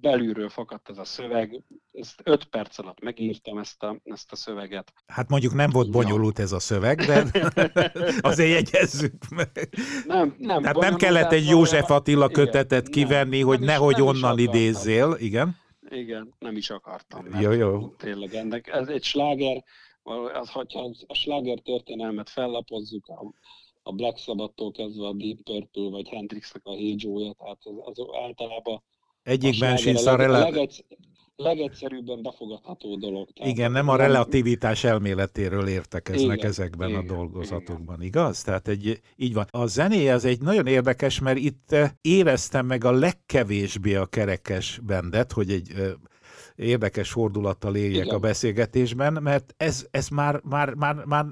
belülről 0.00 0.48
fakadt 0.48 0.88
ez 0.88 0.98
a 0.98 1.04
szöveg, 1.04 1.62
ezt 1.92 2.20
öt 2.24 2.44
perc 2.44 2.78
alatt 2.78 3.00
megírtam 3.00 3.58
ezt 3.58 3.82
a, 3.82 4.00
ezt 4.04 4.32
a 4.32 4.36
szöveget. 4.36 4.92
Hát 5.06 5.28
mondjuk 5.28 5.54
nem 5.54 5.70
volt 5.70 5.90
bonyolult 5.90 6.38
ez 6.38 6.52
a 6.52 6.58
szöveg, 6.58 7.00
de 7.00 7.24
azért 8.30 8.50
jegyezzük 8.50 9.28
meg. 9.28 9.68
Nem, 10.06 10.34
nem, 10.38 10.60
Tehát 10.60 10.76
nem 10.76 10.96
kellett 10.96 11.32
egy 11.32 11.46
József 11.46 11.90
Attila 11.90 12.28
kötetet 12.28 12.88
igen, 12.88 12.92
kivenni, 12.92 13.38
nem, 13.38 13.46
hogy 13.46 13.58
nem 13.58 13.68
nehogy 13.68 13.98
is, 13.98 14.04
onnan 14.04 14.38
idézzél, 14.38 15.16
igen? 15.18 15.56
Igen, 15.88 16.34
nem 16.38 16.56
is 16.56 16.70
akartam. 16.70 17.40
Jó, 17.40 17.50
jó. 17.50 17.88
Tényleg 17.88 18.34
ennek, 18.34 18.66
ez 18.66 18.88
egy 18.88 19.02
sláger, 19.02 19.64
az, 20.32 20.50
hogyha 20.50 20.90
a 21.06 21.14
sláger 21.14 21.58
történelmet 21.58 22.30
fellapozzuk, 22.30 23.06
a, 23.08 23.32
a 23.82 23.92
Black 23.92 24.18
Sabbath-tól 24.18 24.70
kezdve 24.70 25.06
a 25.06 25.12
Deep 25.12 25.40
Purple, 25.42 25.90
vagy 25.90 26.08
Hendrixnek 26.08 26.66
a 26.66 26.70
Hey 26.70 26.94
Joe-ja, 26.98 27.32
tehát 27.32 27.58
az, 27.64 27.98
az 27.98 28.06
általában 28.22 28.82
Egyikben 29.26 29.76
sincs 29.76 30.06
a, 30.06 30.16
rele... 30.16 30.38
legegyszer, 30.38 30.84
legegyszerűbben 31.36 32.22
befogadható 32.22 32.96
dolog. 32.96 33.28
Tehát 33.30 33.52
igen, 33.52 33.72
nem 33.72 33.88
a 33.88 33.96
relativitás 33.96 34.84
elméletéről 34.84 35.68
értekeznek 35.68 36.36
igen, 36.36 36.48
ezekben 36.48 36.88
igen, 36.88 37.00
a 37.00 37.14
dolgozatokban, 37.14 37.94
igen. 37.94 38.06
igaz? 38.06 38.42
Tehát 38.42 38.68
egy, 38.68 39.00
így 39.16 39.34
van. 39.34 39.46
A 39.50 39.66
zené 39.66 40.08
az 40.08 40.24
egy 40.24 40.40
nagyon 40.40 40.66
érdekes, 40.66 41.20
mert 41.20 41.38
itt 41.38 41.72
eh, 41.72 41.90
éreztem 42.00 42.66
meg 42.66 42.84
a 42.84 42.92
legkevésbé 42.92 43.94
a 43.94 44.06
kerekes 44.06 44.80
bendet, 44.82 45.32
hogy 45.32 45.50
egy 45.50 45.70
eh, 45.76 45.92
érdekes 46.56 47.10
fordulattal 47.10 47.76
éljek 47.76 48.04
Igen. 48.04 48.16
a 48.16 48.18
beszélgetésben, 48.18 49.22
mert 49.22 49.54
ez, 49.56 49.86
ez 49.90 50.08
már, 50.08 50.40
már, 50.44 50.74
már, 50.74 51.04
már 51.04 51.26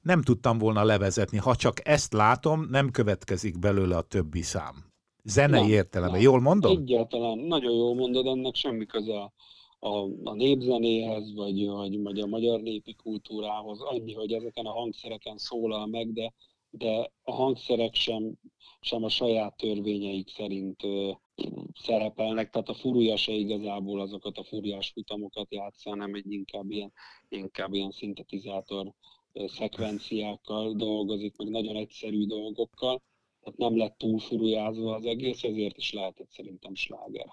nem 0.00 0.22
tudtam 0.22 0.58
volna 0.58 0.84
levezetni. 0.84 1.38
Ha 1.38 1.56
csak 1.56 1.88
ezt 1.88 2.12
látom, 2.12 2.66
nem 2.70 2.90
következik 2.90 3.58
belőle 3.58 3.96
a 3.96 4.02
többi 4.02 4.42
szám. 4.42 4.89
Zenei 5.24 5.60
nem, 5.60 5.70
értelemben. 5.70 6.20
Nem. 6.20 6.30
Jól 6.30 6.40
mondom? 6.40 6.76
Egyáltalán. 6.76 7.38
Nagyon 7.38 7.72
jól 7.72 7.94
mondod, 7.94 8.26
ennek 8.26 8.54
semmi 8.54 8.86
köze 8.86 9.18
a, 9.18 9.32
a, 9.78 10.08
a 10.24 10.34
népzenéhez, 10.34 11.34
vagy, 11.34 11.66
vagy, 11.66 12.02
vagy 12.02 12.20
a 12.20 12.26
magyar 12.26 12.60
népi 12.60 12.94
kultúrához. 12.94 13.80
Annyi, 13.80 14.14
hogy 14.14 14.32
ezeken 14.32 14.66
a 14.66 14.72
hangszereken 14.72 15.36
szólal 15.36 15.86
meg, 15.86 16.12
de, 16.12 16.32
de 16.70 17.12
a 17.22 17.32
hangszerek 17.32 17.94
sem, 17.94 18.32
sem 18.80 19.04
a 19.04 19.08
saját 19.08 19.56
törvényeik 19.56 20.28
szerint 20.28 20.84
ö, 20.84 21.10
szerepelnek, 21.82 22.50
tehát 22.50 22.68
a 22.68 22.74
furúja 22.74 23.16
se 23.16 23.32
igazából 23.32 24.00
azokat 24.00 24.38
a 24.38 24.44
furiás 24.44 24.90
futamokat 24.90 25.52
játsza, 25.52 25.90
hanem 25.90 26.14
egy 26.14 26.32
inkább 26.32 26.70
ilyen, 26.70 26.92
inkább 27.28 27.72
ilyen 27.72 27.90
szintetizátor 27.90 28.92
szekvenciákkal 29.32 30.74
dolgozik, 30.74 31.36
meg 31.36 31.48
nagyon 31.48 31.76
egyszerű 31.76 32.26
dolgokkal 32.26 33.02
tehát 33.40 33.58
nem 33.58 33.76
lett 33.76 33.98
túl 33.98 34.18
furujázva 34.18 34.94
az 34.94 35.04
egész, 35.04 35.42
ezért 35.42 35.76
is 35.76 35.92
lehetett 35.92 36.30
szerintem 36.30 36.74
sláger. 36.74 37.26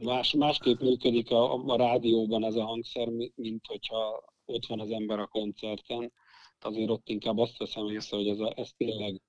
Más, 0.00 0.32
másképp 0.32 0.80
működik 0.80 1.30
a, 1.30 1.54
a 1.54 1.76
rádióban 1.76 2.44
ez 2.44 2.54
a 2.54 2.64
hangszer, 2.64 3.08
mint 3.34 3.66
hogyha 3.66 4.24
ott 4.44 4.66
van 4.66 4.80
az 4.80 4.90
ember 4.90 5.18
a 5.18 5.26
koncerten. 5.26 6.12
Azért 6.60 6.90
ott 6.90 7.08
inkább 7.08 7.38
azt 7.38 7.58
veszem 7.58 7.88
észre, 7.88 8.16
hogy 8.16 8.28
ez, 8.28 8.38
a, 8.38 8.52
ez 8.56 8.70
tényleg 8.76 9.22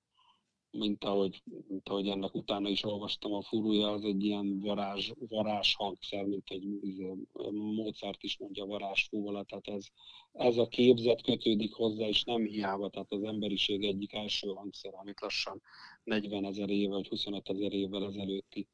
mint 0.74 1.04
ahogy, 1.04 1.42
mint 1.68 1.88
ahogy 1.88 2.08
ennek 2.08 2.34
utána 2.34 2.68
is 2.68 2.84
olvastam, 2.84 3.32
a 3.32 3.42
furúja 3.42 3.90
az 3.90 4.04
egy 4.04 4.24
ilyen 4.24 4.60
varázs, 4.60 5.12
varázs 5.28 5.74
hangszer, 5.74 6.24
mint 6.24 6.50
egy 6.50 6.64
Mozart 7.52 8.22
is 8.22 8.38
mondja 8.38 8.64
varázsfúvala, 8.64 9.42
tehát 9.42 9.68
ez, 9.68 9.86
ez 10.32 10.56
a 10.56 10.68
képzet 10.68 11.22
kötődik 11.22 11.72
hozzá, 11.72 12.06
és 12.06 12.24
nem 12.24 12.44
hiába, 12.44 12.88
tehát 12.88 13.12
az 13.12 13.22
emberiség 13.22 13.84
egyik 13.84 14.12
első 14.12 14.48
hangszer, 14.48 14.94
amit 14.94 15.20
lassan 15.20 15.62
40 16.04 16.44
ezer 16.44 16.70
éve 16.70 16.94
vagy 16.94 17.08
25 17.08 17.48
ezer 17.48 17.72
évvel 17.72 18.04
ezelőtti 18.04 18.68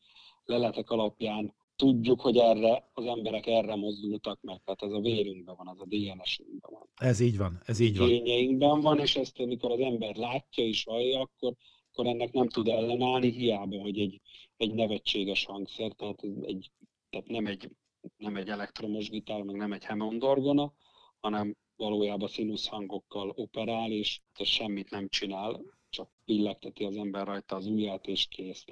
leletek 0.45 0.91
alapján 0.91 1.55
tudjuk, 1.77 2.21
hogy 2.21 2.37
erre 2.37 2.91
az 2.93 3.05
emberek 3.05 3.47
erre 3.47 3.75
mozdultak 3.75 4.41
meg, 4.43 4.61
tehát 4.65 4.83
ez 4.83 4.93
a 4.93 5.01
vérünkben 5.01 5.55
van, 5.57 5.69
az 5.69 5.81
a 5.81 5.85
DNS-ünkben 5.85 6.71
van. 6.71 6.89
Ez 6.97 7.21
így 7.21 7.37
van, 7.37 7.63
ez 7.67 7.81
így 7.81 7.99
van. 7.99 8.09
Gényeinkben 8.09 8.81
van, 8.81 8.99
és 8.99 9.17
ezt 9.17 9.41
amikor 9.41 9.71
az 9.71 9.81
ember 9.81 10.17
látja 10.17 10.65
és 10.65 10.85
hallja, 10.85 11.21
akkor 11.21 11.55
akkor 12.01 12.13
ennek 12.13 12.33
nem 12.33 12.49
tud 12.49 12.69
ellenállni, 12.69 13.31
hiába, 13.31 13.81
hogy 13.81 13.99
egy, 13.99 14.21
egy 14.57 14.75
nevetséges 14.75 15.45
hangszer, 15.45 15.93
tehát, 15.93 16.23
egy, 16.43 16.71
tehát 17.11 17.29
nem, 17.29 17.47
egy, 17.47 17.71
nem 18.17 18.37
egy 18.37 18.49
elektromos 18.49 19.09
gitár, 19.09 19.43
meg 19.43 19.57
nem 19.57 19.73
egy 19.73 19.85
Hammond 19.85 20.23
orgona, 20.23 20.73
hanem 21.21 21.57
valójában 21.77 22.29
színusz 22.29 22.67
hangokkal 22.67 23.33
operál, 23.37 23.91
és 23.91 24.21
semmit 24.43 24.91
nem 24.91 25.09
csinál, 25.09 25.61
csak 25.91 26.09
pillegteti 26.25 26.85
az 26.85 26.97
ember 26.97 27.27
rajta 27.27 27.57
az 27.57 27.67
ujját, 27.67 28.07
és 28.07 28.27
kész. 28.31 28.65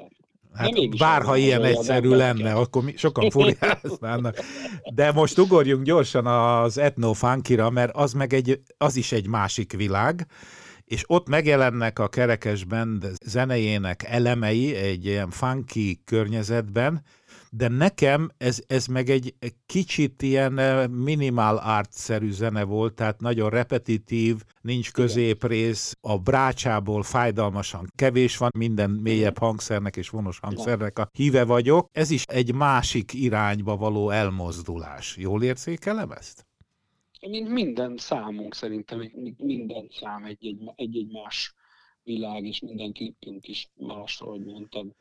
Hát 0.52 0.96
bárha 0.98 1.36
ilyen 1.36 1.64
egyszerű 1.64 2.08
lenne, 2.08 2.52
akkor 2.52 2.84
mi, 2.84 2.96
sokan 2.96 3.30
furiáznának. 3.30 4.36
De 4.94 5.12
most 5.12 5.38
ugorjunk 5.38 5.84
gyorsan 5.84 6.26
az 6.26 6.78
etno 6.78 7.12
mert 7.70 7.96
az 7.96 8.12
meg 8.12 8.32
egy, 8.32 8.60
az 8.76 8.96
is 8.96 9.12
egy 9.12 9.26
másik 9.26 9.72
világ 9.72 10.26
és 10.88 11.04
ott 11.06 11.28
megjelennek 11.28 11.98
a 11.98 12.08
kerekesben 12.08 13.02
zenejének 13.24 14.02
elemei 14.04 14.74
egy 14.74 15.04
ilyen 15.04 15.30
funky 15.30 16.00
környezetben, 16.04 17.02
de 17.50 17.68
nekem 17.68 18.30
ez, 18.38 18.62
ez 18.66 18.86
meg 18.86 19.10
egy 19.10 19.34
kicsit 19.66 20.22
ilyen 20.22 20.58
eh, 20.58 20.86
minimál 20.88 21.56
art-szerű 21.56 22.30
zene 22.30 22.62
volt, 22.62 22.94
tehát 22.94 23.20
nagyon 23.20 23.50
repetitív, 23.50 24.42
nincs 24.60 24.92
középrész, 24.92 25.96
a 26.00 26.18
brácsából 26.18 27.02
fájdalmasan 27.02 27.92
kevés 27.94 28.36
van, 28.36 28.50
minden 28.58 28.90
mélyebb 28.90 29.38
hangszernek 29.38 29.96
és 29.96 30.08
vonos 30.08 30.38
hangszernek 30.38 30.98
a 30.98 31.08
híve 31.12 31.44
vagyok. 31.44 31.88
Ez 31.92 32.10
is 32.10 32.22
egy 32.26 32.54
másik 32.54 33.14
irányba 33.14 33.76
való 33.76 34.10
elmozdulás. 34.10 35.16
Jól 35.16 35.42
érzékelem 35.42 36.10
ezt? 36.10 36.47
Mint 37.20 37.48
minden 37.48 37.96
számunk 37.96 38.54
szerintem, 38.54 39.10
minden 39.36 39.88
szám 39.90 40.24
egy-egy 40.24 41.06
más 41.10 41.54
világ, 42.02 42.44
és 42.44 42.60
minden 42.60 42.92
klipünk 42.92 43.48
is 43.48 43.70
más, 43.74 44.20
ahogy 44.20 44.44
mondtad. 44.44 44.94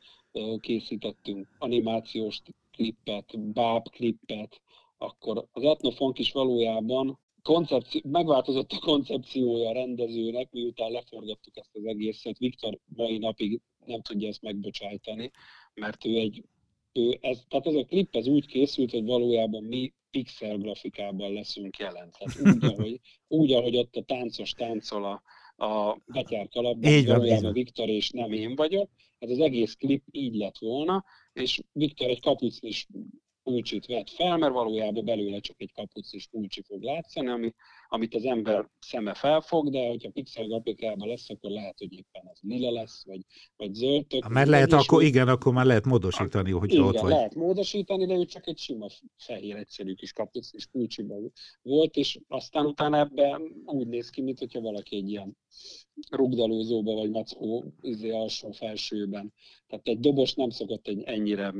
Készítettünk 0.60 1.48
animációs 1.58 2.42
klippet, 2.72 3.52
báb 3.52 3.88
klippet, 3.88 4.60
akkor 4.96 5.48
az 5.52 5.62
etnofunk 5.62 6.18
is 6.18 6.32
valójában 6.32 7.18
koncepci- 7.42 8.04
megváltozott 8.04 8.72
a 8.72 8.78
koncepciója 8.78 9.68
a 9.68 9.72
rendezőnek, 9.72 10.50
miután 10.50 10.90
leforgattuk 10.90 11.56
ezt 11.56 11.70
az 11.72 11.84
egészet. 11.84 12.38
Viktor 12.38 12.78
mai 12.84 13.18
napig 13.18 13.60
nem 13.86 14.02
tudja 14.02 14.28
ezt 14.28 14.42
megbocsájtani, 14.42 15.30
mert 15.74 16.04
ő 16.04 16.16
egy 16.16 16.44
ez, 17.20 17.44
tehát 17.48 17.66
ez 17.66 17.74
a 17.74 17.84
klip 17.84 18.16
ez 18.16 18.26
úgy 18.26 18.46
készült, 18.46 18.90
hogy 18.90 19.04
valójában 19.04 19.64
mi 19.64 19.92
pixel 20.10 20.56
grafikában 20.56 21.32
leszünk 21.32 21.76
jelen. 21.76 22.10
Tehát 22.18 22.54
úgy, 22.54 22.64
ahogy, 22.72 23.00
úgy, 23.28 23.52
ahogy 23.52 23.76
ott 23.76 23.96
a 23.96 24.02
táncos 24.02 24.52
táncol 24.52 25.04
a, 25.04 25.22
a 25.66 26.00
betyár 26.06 26.48
kalapban, 26.48 26.92
így 26.92 27.06
van, 27.06 27.16
valójában 27.16 27.52
Viktor 27.52 27.88
és 27.88 28.10
nem 28.10 28.32
én 28.32 28.54
vagyok. 28.54 28.90
Hát 29.20 29.30
az 29.30 29.40
egész 29.40 29.74
klip 29.74 30.04
így 30.10 30.34
lett 30.34 30.58
volna, 30.58 31.04
és 31.32 31.60
Viktor 31.72 32.08
egy 32.08 32.20
kapucnis 32.20 32.86
kulcsit 33.48 33.86
vett 33.86 34.10
fel, 34.10 34.36
mert 34.36 34.52
valójában 34.52 35.04
belőle 35.04 35.40
csak 35.40 35.60
egy 35.60 35.72
kapucnis 35.72 36.26
kulcsi 36.26 36.62
fog 36.62 36.82
látszani, 36.82 37.28
ami, 37.28 37.54
amit 37.88 38.14
az 38.14 38.24
ember 38.24 38.68
szeme 38.78 39.14
felfog, 39.14 39.70
de 39.70 39.86
hogyha 39.86 40.10
pixel 40.10 40.46
grafikában 40.46 41.08
lesz, 41.08 41.30
akkor 41.30 41.50
lehet, 41.50 41.78
hogy 41.78 41.92
éppen 41.92 42.22
az 42.32 42.38
lila 42.42 42.70
lesz, 42.70 43.04
vagy, 43.06 43.20
vagy 43.56 43.74
zöld. 43.74 44.06
Tök, 44.06 44.28
mert 44.28 44.48
lehet, 44.48 44.72
akkor 44.72 45.02
igen, 45.02 45.28
akkor 45.28 45.52
már 45.52 45.64
lehet 45.64 45.84
módosítani, 45.84 46.50
hogy 46.50 46.72
igen, 46.72 46.84
ott 46.84 46.98
vagy. 46.98 47.10
lehet 47.10 47.34
módosítani, 47.34 48.06
de 48.06 48.14
ő 48.14 48.24
csak 48.24 48.46
egy 48.46 48.58
sima 48.58 48.86
fehér, 49.16 49.56
egyszerű 49.56 49.94
kis 49.94 50.12
kapucnis 50.12 50.66
kulcsiban 50.66 51.32
volt, 51.62 51.96
és 51.96 52.18
aztán 52.28 52.66
utána 52.66 52.98
ebben 52.98 53.62
úgy 53.64 53.86
néz 53.86 54.10
ki, 54.10 54.22
mintha 54.22 54.60
valaki 54.60 54.96
egy 54.96 55.10
ilyen 55.10 55.36
rugdalózóba 56.10 56.94
vagy 56.94 57.10
mackó 57.10 57.74
izé 57.80 58.10
alsó 58.10 58.50
felsőben. 58.50 59.32
Tehát 59.66 59.88
egy 59.88 60.00
dobos 60.00 60.34
nem 60.34 60.50
szokott 60.50 60.86
egy 60.86 61.02
ennyire 61.02 61.54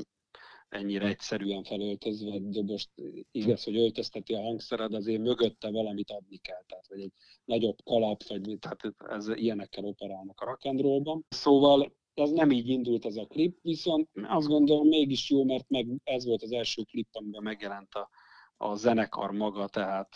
ennyire 0.68 1.06
egyszerűen 1.06 1.64
felöltözve 1.64 2.32
egy 2.32 2.48
dobost, 2.48 2.90
igaz, 3.30 3.64
hogy 3.64 3.76
öltözteti 3.76 4.34
a 4.34 4.40
hangszered, 4.40 4.94
azért 4.94 5.22
mögötte 5.22 5.70
valamit 5.70 6.10
adni 6.10 6.36
kell, 6.36 6.64
tehát 6.66 6.88
vagy 6.88 7.00
egy 7.00 7.12
nagyobb 7.44 7.76
kalap, 7.84 8.22
vagy 8.22 8.58
tehát 8.58 8.94
ez 9.08 9.28
ilyenekkel 9.28 9.84
operálnak 9.84 10.40
a 10.40 10.56
rock'n'rollban. 10.56 11.20
Szóval 11.28 11.96
ez 12.14 12.30
nem 12.30 12.50
így 12.50 12.68
indult 12.68 13.04
ez 13.04 13.16
a 13.16 13.26
klip, 13.26 13.58
viszont 13.62 14.08
azt 14.22 14.46
gondolom 14.46 14.88
mégis 14.88 15.30
jó, 15.30 15.44
mert 15.44 15.68
meg 15.68 15.86
ez 16.04 16.24
volt 16.24 16.42
az 16.42 16.52
első 16.52 16.82
klip, 16.82 17.08
amiben 17.12 17.42
megjelent 17.42 17.94
a, 17.94 18.10
a 18.56 18.74
zenekar 18.74 19.30
maga, 19.30 19.68
tehát 19.68 20.14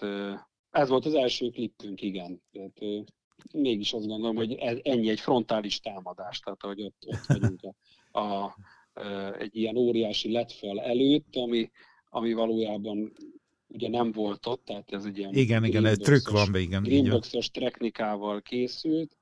ez 0.70 0.88
volt 0.88 1.06
az 1.06 1.14
első 1.14 1.50
klipünk, 1.50 2.02
igen. 2.02 2.42
Tehát, 2.52 3.06
mégis 3.52 3.92
azt 3.92 4.06
gondolom, 4.06 4.36
hogy 4.36 4.52
ennyi 4.82 5.08
egy 5.08 5.20
frontális 5.20 5.80
támadás, 5.80 6.40
tehát 6.40 6.62
hogy 6.62 6.82
ott, 6.82 7.02
ott 7.06 7.26
vagyunk 7.26 7.62
a, 7.62 8.20
a 8.20 8.56
egy 9.38 9.56
ilyen 9.56 9.76
óriási 9.76 10.32
letfal 10.32 10.80
előtt, 10.80 11.36
ami, 11.36 11.70
ami 12.08 12.32
valójában 12.32 13.12
ugye 13.66 13.88
nem 13.88 14.12
volt 14.12 14.46
ott, 14.46 14.64
tehát 14.64 14.92
ez 14.92 15.04
egy 15.04 15.18
ilyen 15.18 15.34
igen, 15.34 15.64
igen, 15.64 15.86
egy 15.86 15.98
trükk 15.98 16.28
van, 16.28 16.54
igen. 16.54 16.82
Greenboxos 16.82 17.50
technikával 17.50 18.42
készült, 18.42 19.16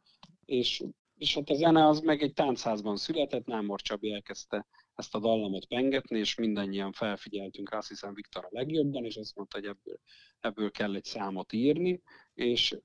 és 0.44 0.82
és 1.20 1.34
hát 1.34 1.50
a 1.50 1.54
zene 1.54 1.86
az 1.86 2.00
meg 2.00 2.22
egy 2.22 2.32
táncházban 2.32 2.96
született, 2.96 3.46
Námor 3.46 3.80
Csabi 3.80 4.12
elkezdte 4.12 4.66
ezt 4.94 5.14
a 5.14 5.18
dallamot 5.18 5.66
pengetni, 5.66 6.18
és 6.18 6.34
mindannyian 6.34 6.92
felfigyeltünk, 6.92 7.72
azt 7.72 7.88
hiszem 7.88 8.14
Viktor 8.14 8.44
a 8.44 8.48
legjobban, 8.50 9.04
és 9.04 9.16
azt 9.16 9.36
mondta, 9.36 9.58
hogy 9.58 9.66
ebből, 9.66 10.00
ebből 10.40 10.70
kell 10.70 10.94
egy 10.94 11.04
számot 11.04 11.52
írni, 11.52 12.02
és, 12.34 12.76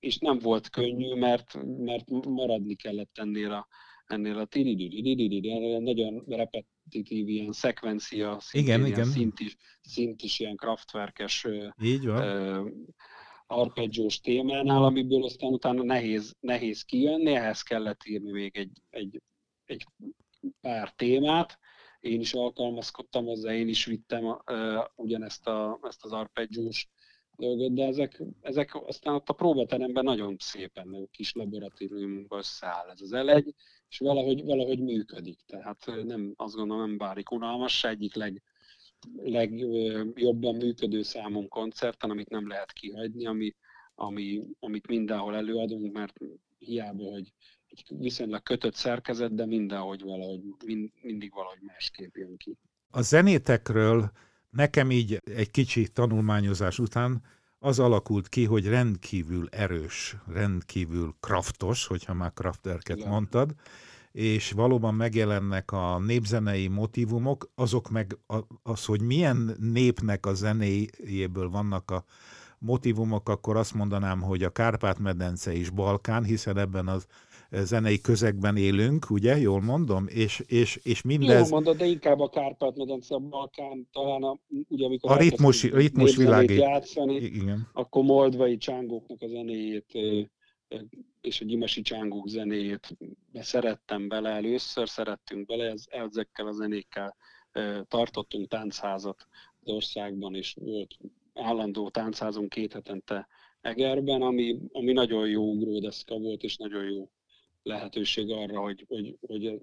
és 0.00 0.18
nem 0.18 0.38
volt 0.38 0.70
könnyű, 0.70 1.14
mert, 1.14 1.62
mert 1.78 2.10
maradni 2.24 2.74
kellett 2.74 3.18
ennél 3.18 3.52
a, 3.52 3.68
ennél 4.10 4.38
a 4.38 5.80
nagyon 5.80 6.24
repetitív 6.26 7.28
ilyen 7.28 7.52
szekvencia, 7.52 8.38
igen, 8.50 8.86
igen. 8.86 9.04
szint 9.04 9.40
is, 9.40 9.56
szint 9.80 10.22
is 10.22 10.40
ilyen 10.40 10.56
kraftverkes 10.56 11.46
Így 11.82 12.06
van. 12.06 12.58
Uh, 12.58 12.70
arpeggiós 13.46 14.20
témánál, 14.20 14.84
amiből 14.84 15.24
aztán 15.24 15.52
utána 15.52 15.82
nehéz, 15.82 16.36
nehéz 16.40 16.82
kijönni, 16.82 17.34
ehhez 17.34 17.62
kellett 17.62 18.04
írni 18.04 18.30
még 18.30 18.56
egy, 18.56 18.82
egy, 18.90 19.22
egy 19.64 19.86
pár 20.60 20.94
témát, 20.94 21.58
én 22.00 22.20
is 22.20 22.34
alkalmazkodtam 22.34 23.24
hozzá, 23.24 23.54
én 23.54 23.68
is 23.68 23.84
vittem 23.84 24.24
uh, 24.24 24.38
ugyanezt 24.94 25.46
a, 25.46 25.78
ezt 25.82 26.04
az 26.04 26.12
arpeggiós 26.12 26.88
dolgot, 27.40 27.74
de 27.74 27.86
ezek, 27.86 28.22
ezek 28.40 28.74
aztán 28.86 29.14
ott 29.14 29.28
a 29.28 29.32
próbateremben 29.32 30.04
nagyon 30.04 30.36
szépen 30.38 31.08
kis 31.10 31.32
laboratóriumban 31.32 32.38
összeáll 32.38 32.88
ez 32.90 33.00
az 33.00 33.12
elegy, 33.12 33.54
és 33.88 33.98
valahogy, 33.98 34.44
valahogy 34.44 34.80
működik. 34.80 35.38
Tehát 35.46 35.86
nem, 36.04 36.32
azt 36.36 36.54
gondolom, 36.54 36.86
nem 36.86 36.98
bárik 36.98 37.30
unalmas, 37.30 37.78
se 37.78 37.88
egyik 37.88 38.14
leg, 38.14 38.42
legjobban 39.16 40.54
működő 40.54 41.02
számom 41.02 41.48
koncerten, 41.48 42.10
amit 42.10 42.28
nem 42.28 42.48
lehet 42.48 42.72
kihagyni, 42.72 43.26
ami, 43.26 43.54
ami, 43.94 44.42
amit 44.58 44.86
mindenhol 44.86 45.36
előadunk, 45.36 45.92
mert 45.92 46.18
hiába, 46.58 47.10
hogy 47.10 47.32
egy 47.66 47.84
viszonylag 47.88 48.42
kötött 48.42 48.74
szerkezet, 48.74 49.34
de 49.34 49.46
mindenhogy 49.46 50.02
valahogy, 50.02 50.40
mind, 50.64 50.90
mindig 51.02 51.32
valahogy 51.32 51.60
másképp 51.62 52.16
jön 52.16 52.36
ki. 52.36 52.56
A 52.90 53.02
zenétekről 53.02 54.10
nekem 54.50 54.90
így 54.90 55.20
egy 55.24 55.50
kicsi 55.50 55.88
tanulmányozás 55.88 56.78
után 56.78 57.22
az 57.58 57.78
alakult 57.78 58.28
ki, 58.28 58.44
hogy 58.44 58.66
rendkívül 58.66 59.48
erős, 59.50 60.16
rendkívül 60.32 61.14
kraftos, 61.20 61.86
hogyha 61.86 62.14
már 62.14 62.32
krafterket 62.32 62.96
Igen. 62.96 63.08
mondtad, 63.08 63.54
és 64.12 64.52
valóban 64.52 64.94
megjelennek 64.94 65.72
a 65.72 65.98
népzenei 65.98 66.68
motivumok, 66.68 67.50
azok 67.54 67.90
meg 67.90 68.18
az, 68.62 68.84
hogy 68.84 69.00
milyen 69.00 69.56
népnek 69.60 70.26
a 70.26 70.34
zenéjéből 70.34 71.50
vannak 71.50 71.90
a 71.90 72.04
motivumok, 72.58 73.28
akkor 73.28 73.56
azt 73.56 73.74
mondanám, 73.74 74.20
hogy 74.20 74.42
a 74.42 74.50
Kárpát-medence 74.50 75.52
is 75.52 75.70
Balkán, 75.70 76.24
hiszen 76.24 76.58
ebben 76.58 76.88
az 76.88 77.06
zenei 77.50 78.00
közegben 78.00 78.56
élünk, 78.56 79.10
ugye, 79.10 79.36
jól 79.36 79.60
mondom? 79.60 80.06
És, 80.08 80.42
és, 80.46 80.80
és 80.82 81.02
mindez... 81.02 81.40
Jól 81.40 81.48
mondod, 81.48 81.76
de 81.76 81.84
inkább 81.84 82.20
a 82.20 82.28
Kárpát-medence, 82.28 83.14
a 83.14 83.18
Balkán, 83.18 83.88
talán 83.92 84.22
a, 84.22 84.38
ugye 84.68 84.84
amikor 84.84 85.10
a 85.10 85.16
ritmus, 85.16 85.62
ritmus 85.62 86.16
világét 86.16 86.58
játszani, 86.58 87.14
igen. 87.14 87.68
akkor 87.72 88.04
moldvai 88.04 88.56
csángóknak 88.56 89.22
a 89.22 89.28
zenéjét 89.28 89.92
és 91.20 91.40
a 91.40 91.44
gyimesi 91.44 91.82
csángók 91.82 92.28
zenéjét 92.28 92.96
szerettem 93.32 94.08
bele, 94.08 94.30
először 94.30 94.88
szerettünk 94.88 95.46
bele, 95.46 95.70
ez, 95.70 95.84
ezekkel 95.88 96.46
a 96.46 96.52
zenékkel 96.52 97.16
tartottunk 97.88 98.48
táncházat 98.48 99.26
az 99.60 99.72
országban, 99.72 100.34
és 100.34 100.56
volt 100.60 100.96
állandó 101.34 101.88
táncházunk 101.88 102.48
két 102.48 102.72
hetente 102.72 103.28
Egerben, 103.60 104.22
ami, 104.22 104.58
ami 104.72 104.92
nagyon 104.92 105.28
jó 105.28 105.52
ugródeszka 105.52 106.18
volt, 106.18 106.42
és 106.42 106.56
nagyon 106.56 106.84
jó 106.84 107.08
lehetőség 107.62 108.30
arra, 108.30 108.60
hogy, 108.60 108.84
hogy, 108.88 109.16
hogy 109.20 109.60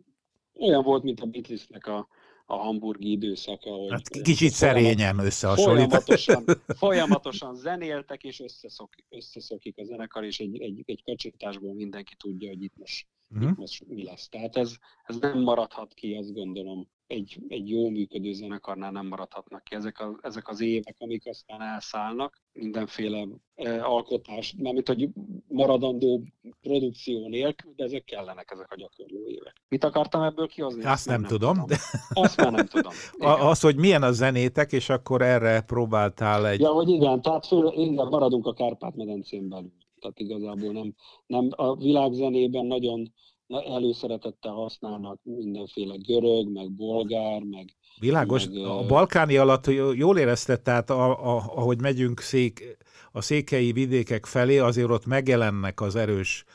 olyan 0.59 0.83
volt, 0.83 1.03
mint 1.03 1.19
a 1.19 1.25
Beatlesnek 1.25 1.87
a, 1.87 2.07
a 2.45 2.55
hamburgi 2.55 3.11
időszaka. 3.11 3.69
Hogy 3.69 3.91
hát 3.91 4.09
kicsit 4.21 4.51
szerényen 4.51 5.19
összehasonlít. 5.19 5.89
Folyamatosan, 5.89 6.43
folyamatosan 6.83 7.55
zenéltek, 7.55 8.23
és 8.23 8.39
összeszok, 8.39 8.95
összeszokik 9.09 9.77
a 9.77 9.83
zenekar, 9.83 10.23
és 10.23 10.39
egy, 10.39 10.61
egy, 10.61 10.83
egy 10.85 11.03
kacsintásból 11.03 11.73
mindenki 11.73 12.15
tudja, 12.15 12.49
hogy 12.49 12.63
itt 12.63 12.77
most, 12.77 13.07
uh-huh. 13.29 13.49
itt 13.49 13.57
most 13.57 13.87
mi 13.87 14.03
lesz. 14.03 14.29
Tehát 14.29 14.55
ez, 14.55 14.75
ez 15.03 15.17
nem 15.17 15.39
maradhat 15.39 15.93
ki, 15.93 16.13
azt 16.13 16.33
gondolom, 16.33 16.89
egy, 17.07 17.39
egy 17.47 17.69
jó 17.69 17.89
működő 17.89 18.33
zenekarnál 18.33 18.91
nem 18.91 19.07
maradhatnak 19.07 19.63
ki 19.63 19.75
ezek, 19.75 19.99
a, 19.99 20.19
ezek 20.21 20.47
az 20.47 20.61
évek, 20.61 20.95
amik 20.99 21.25
aztán 21.25 21.61
elszállnak, 21.61 22.41
mindenféle 22.53 23.27
e, 23.55 23.85
alkotás, 23.85 24.55
mármint 24.57 24.87
hogy 24.87 25.09
maradandó 25.47 26.23
produkció 26.61 27.27
nélkül, 27.27 27.73
de 27.75 27.83
ezek 27.83 28.03
kellenek, 28.03 28.51
ezek 28.51 28.71
a 28.71 28.75
gyakorló 28.75 29.27
évek. 29.27 29.53
Mit 29.67 29.83
akartam 29.83 30.21
ebből 30.21 30.47
kihozni? 30.47 30.79
Azt, 30.79 30.91
Azt 30.91 31.05
nem, 31.07 31.21
nem 31.21 31.29
tudom. 31.29 31.53
tudom. 31.53 31.67
De... 31.67 31.77
Azt 32.13 32.37
már 32.37 32.51
nem 32.51 32.65
tudom. 32.65 32.91
Igen. 33.17 33.39
Az, 33.39 33.61
hogy 33.61 33.75
milyen 33.75 34.03
a 34.03 34.11
zenétek, 34.11 34.71
és 34.71 34.89
akkor 34.89 35.21
erre 35.21 35.61
próbáltál 35.61 36.47
egy... 36.47 36.59
Ja, 36.59 36.69
hogy 36.69 36.89
igen, 36.89 37.21
tehát 37.21 37.47
föl, 37.47 37.73
igen, 37.75 38.07
maradunk 38.07 38.45
a 38.45 38.53
Kárpát-medencén 38.53 39.49
belül. 39.49 39.73
Tehát 39.99 40.19
igazából 40.19 40.71
nem, 40.71 40.93
nem 41.25 41.49
a 41.55 41.75
világzenében 41.75 42.65
nagyon 42.65 43.13
előszeretettel 43.47 44.51
használnak 44.51 45.19
mindenféle 45.23 45.95
görög, 45.95 46.51
meg 46.51 46.71
bolgár, 46.71 47.41
meg... 47.41 47.73
Világos, 47.99 48.47
meg, 48.47 48.63
a 48.63 48.85
balkáni 48.85 49.37
alatt 49.37 49.67
jól 49.93 50.17
érezted, 50.17 50.61
tehát 50.61 50.89
a, 50.89 51.35
a, 51.35 51.43
ahogy 51.55 51.81
megyünk 51.81 52.19
szék, 52.19 52.77
a 53.11 53.21
székei 53.21 53.71
vidékek 53.71 54.25
felé, 54.25 54.57
azért 54.57 54.89
ott 54.89 55.05
megjelennek 55.05 55.81
az 55.81 55.95
erős 55.95 56.45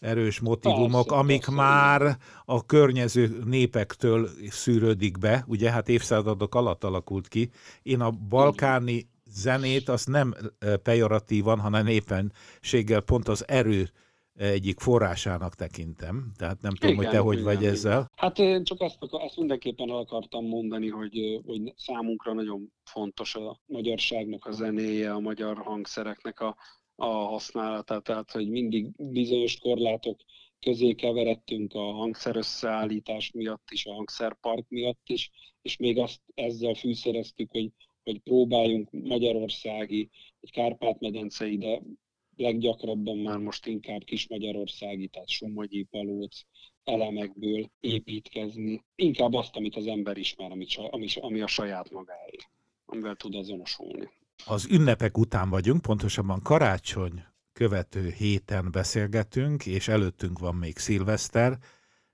erős 0.00 0.40
motivumok, 0.40 1.06
persze, 1.06 1.22
amik 1.22 1.44
persze, 1.44 1.54
már 1.54 2.16
a 2.44 2.66
környező 2.66 3.42
népektől 3.44 4.28
szűrődik 4.50 5.18
be, 5.18 5.44
ugye 5.46 5.70
hát 5.70 5.88
évszázadok 5.88 6.54
alatt 6.54 6.84
alakult 6.84 7.28
ki. 7.28 7.50
Én 7.82 8.00
a 8.00 8.10
balkáni 8.10 9.08
zenét 9.30 9.88
azt 9.88 10.08
nem 10.08 10.34
pejoratívan, 10.82 11.58
hanem 11.58 11.86
éppenséggel 11.86 13.00
pont 13.00 13.28
az 13.28 13.48
erő 13.48 13.90
egyik 14.42 14.80
forrásának 14.80 15.54
tekintem, 15.54 16.32
tehát 16.36 16.60
nem 16.62 16.74
tudom, 16.74 16.94
igen, 16.94 17.04
hogy 17.04 17.14
te 17.14 17.20
hogy 17.20 17.38
igen, 17.38 17.46
vagy 17.46 17.60
igen. 17.60 17.72
ezzel. 17.72 18.10
Hát 18.16 18.38
én 18.38 18.64
csak 18.64 18.80
ezt, 18.80 18.98
ezt 19.24 19.36
mindenképpen 19.36 19.90
el 19.90 19.96
akartam 19.96 20.46
mondani, 20.46 20.88
hogy, 20.88 21.40
hogy 21.46 21.72
számunkra 21.76 22.32
nagyon 22.32 22.72
fontos 22.84 23.34
a 23.34 23.60
magyarságnak 23.66 24.46
a 24.46 24.52
zenéje, 24.52 25.12
a 25.12 25.20
magyar 25.20 25.56
hangszereknek 25.56 26.40
a, 26.40 26.56
a 26.94 27.06
használata, 27.06 28.00
tehát 28.00 28.30
hogy 28.30 28.48
mindig 28.50 28.86
bizonyos 28.96 29.58
korlátok 29.58 30.20
közé 30.60 30.94
keveredtünk 30.94 31.74
a 31.74 31.92
hangszer 31.92 32.36
összeállítás 32.36 33.30
miatt 33.30 33.70
is, 33.70 33.86
a 33.86 33.92
hangszerpark 33.92 34.68
miatt 34.68 35.08
is, 35.08 35.30
és 35.62 35.76
még 35.76 35.98
azt 35.98 36.20
ezzel 36.34 36.74
fűszereztük, 36.74 37.50
hogy, 37.50 37.70
hogy 38.04 38.20
próbáljunk 38.20 38.90
magyarországi, 38.90 40.10
egy 40.40 40.50
Kárpát-medencei, 40.50 41.58
de 41.58 41.82
leggyakrabban 42.42 43.18
már 43.18 43.38
most 43.38 43.66
inkább 43.66 44.04
kis 44.04 44.28
Magyarországi, 44.28 45.08
tehát 45.08 45.28
Somogyi, 45.28 45.82
Palóc 45.82 46.40
elemekből 46.84 47.70
építkezni. 47.80 48.84
Inkább 48.94 49.34
azt, 49.34 49.56
amit 49.56 49.76
az 49.76 49.86
ember 49.86 50.16
ismer, 50.16 50.50
ami, 50.50 50.66
ami, 50.90 51.06
ami 51.20 51.40
a 51.40 51.46
saját 51.46 51.90
magáé, 51.90 52.36
amivel 52.84 53.14
tud 53.14 53.34
azonosulni. 53.34 54.10
Az 54.46 54.66
ünnepek 54.70 55.18
után 55.18 55.50
vagyunk, 55.50 55.82
pontosabban 55.82 56.40
karácsony 56.42 57.24
követő 57.52 58.10
héten 58.10 58.70
beszélgetünk, 58.70 59.66
és 59.66 59.88
előttünk 59.88 60.38
van 60.38 60.54
még 60.54 60.78
szilveszter. 60.78 61.58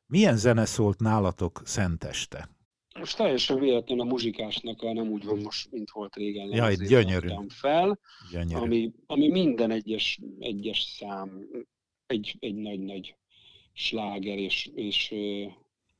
Milyen 0.07 0.37
zene 0.37 0.65
szólt 0.65 1.01
nálatok 1.01 1.61
szenteste? 1.65 2.58
Most 2.99 3.17
teljesen 3.17 3.59
véletlenül 3.59 4.05
a 4.05 4.09
muzsikásnak 4.09 4.83
a 4.83 4.93
nem 4.93 5.09
úgy 5.09 5.25
van 5.25 5.39
most, 5.39 5.71
mint 5.71 5.91
volt 5.91 6.17
régen. 6.17 6.49
Jaj, 6.53 6.75
gyönyörű. 6.75 7.29
fel, 7.49 7.99
gyönyörű. 8.33 8.65
Ami, 8.65 8.93
ami 9.07 9.29
minden 9.29 9.71
egyes, 9.71 10.21
egyes 10.39 10.83
szám 10.83 11.49
egy, 12.07 12.37
egy 12.39 12.55
nagy-nagy 12.55 13.17
sláger, 13.73 14.39
és, 14.39 14.71
és, 14.75 15.15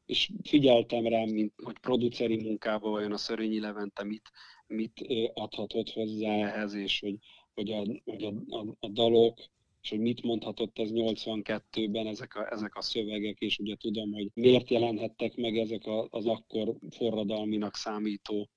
és 0.07 0.31
figyeltem 0.43 1.07
rám, 1.07 1.29
mint 1.29 1.53
hogy 1.63 1.79
produceri 1.79 2.37
munkában 2.37 2.93
olyan 2.93 3.13
a 3.13 3.17
Szörényi 3.17 3.61
Levente 3.61 4.05
mit, 4.05 4.31
mit 4.67 5.07
adhatott 5.35 5.91
hozzá 5.91 6.33
ehhez, 6.33 6.75
és 6.75 7.01
hogy, 7.01 7.17
hogy, 7.55 7.71
a, 7.71 7.85
hogy 8.05 8.25
a, 8.25 8.57
a, 8.57 8.77
a 8.81 8.89
dalok, 8.89 9.39
és 9.89 9.95
hogy 9.95 10.03
mit 10.03 10.23
mondhatott 10.23 10.79
ez 10.79 10.91
82-ben 10.93 12.07
ezek 12.07 12.35
a, 12.35 12.53
ezek 12.53 12.75
a 12.77 12.83
szövegek, 12.83 13.39
és 13.39 13.59
ugye 13.59 13.75
tudom, 13.77 14.13
hogy 14.13 14.31
miért 14.35 14.71
jelenhettek 14.71 15.37
meg 15.37 15.59
ezek 15.59 15.87
a, 15.87 16.07
az 16.11 16.27
akkor 16.27 16.77
forradalminak 16.91 17.75
számító 17.75 18.49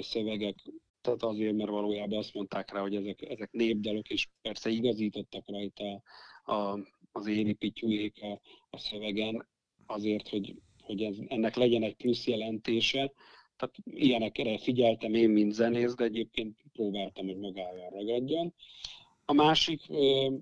szövegek, 0.00 0.56
tehát 1.00 1.22
azért, 1.22 1.56
mert 1.56 1.70
valójában 1.70 2.18
azt 2.18 2.34
mondták 2.34 2.72
rá, 2.72 2.80
hogy 2.80 2.94
ezek, 2.94 3.22
ezek 3.22 3.50
népdalok, 3.52 4.08
és 4.08 4.28
persze 4.42 4.70
igazítottak 4.70 5.50
rajta 5.50 6.02
a, 6.44 6.78
az 7.12 7.26
éri 7.26 7.52
pityújék 7.52 8.22
a, 8.22 8.40
a 8.70 8.78
szövegen, 8.78 9.48
azért, 9.86 10.28
hogy, 10.28 10.54
hogy 10.82 11.02
ez, 11.02 11.16
ennek 11.26 11.56
legyen 11.56 11.82
egy 11.82 11.96
plusz 11.96 12.26
jelentése, 12.26 13.12
tehát 13.56 13.74
ilyenekre 13.84 14.58
figyeltem 14.58 15.14
én, 15.14 15.30
mint 15.30 15.52
zenész, 15.52 15.94
de 15.94 16.04
egyébként 16.04 16.56
próbáltam, 16.72 17.26
hogy 17.26 17.36
magával 17.36 17.90
ragadjon. 17.90 18.54
A 19.28 19.32
másik 19.32 19.80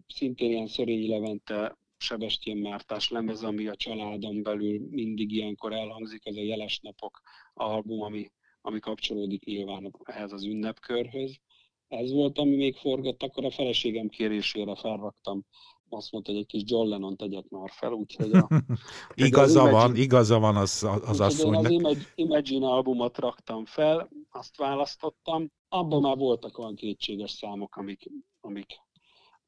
szintén 0.09 0.51
ilyen 0.51 0.66
Szörényi 0.66 1.09
Levente 1.09 1.79
Sebestyén 1.97 2.57
Mártás 2.57 3.11
lemez, 3.11 3.42
ami 3.42 3.66
a 3.66 3.77
családon 3.77 4.42
belül 4.42 4.87
mindig 4.90 5.33
ilyenkor 5.33 5.73
elhangzik, 5.73 6.23
az 6.25 6.37
a 6.37 6.42
Jeles 6.42 6.81
Napok 6.81 7.20
album, 7.55 8.03
ami, 8.03 8.31
ami 8.61 8.81
kapcsolódik 8.81 9.44
nyilván 9.44 9.97
ehhez 10.05 10.33
az 10.33 10.44
ünnepkörhöz. 10.44 11.40
Ez 11.88 12.12
volt, 12.12 12.38
ami 12.38 12.57
még 12.57 12.77
forgott, 12.77 13.23
akkor 13.23 13.44
a 13.44 13.51
feleségem 13.51 14.09
kérésére 14.09 14.77
felraktam 14.77 15.44
azt 15.88 16.12
mondta, 16.12 16.31
hogy 16.31 16.40
egy 16.40 16.47
kis 16.47 16.62
John 16.64 16.88
Lennon 16.88 17.16
tegyek 17.16 17.49
már 17.49 17.70
fel, 17.70 17.92
úgyhogy 17.92 18.33
a... 18.33 18.49
igaza 19.14 19.62
az 19.62 19.70
van, 19.70 19.85
Imagine, 19.85 20.05
igaza 20.05 20.38
van 20.38 20.57
az, 20.57 20.87
az 21.05 21.20
asszonynak. 21.20 21.70
Én 21.70 21.85
az 21.85 22.12
Imagine 22.14 22.66
albumot 22.66 23.18
raktam 23.18 23.64
fel, 23.64 24.09
azt 24.31 24.57
választottam, 24.57 25.51
abban 25.68 26.01
már 26.01 26.16
voltak 26.16 26.59
olyan 26.59 26.75
kétséges 26.75 27.31
számok, 27.31 27.77
amik, 27.77 28.11
amik, 28.45 28.73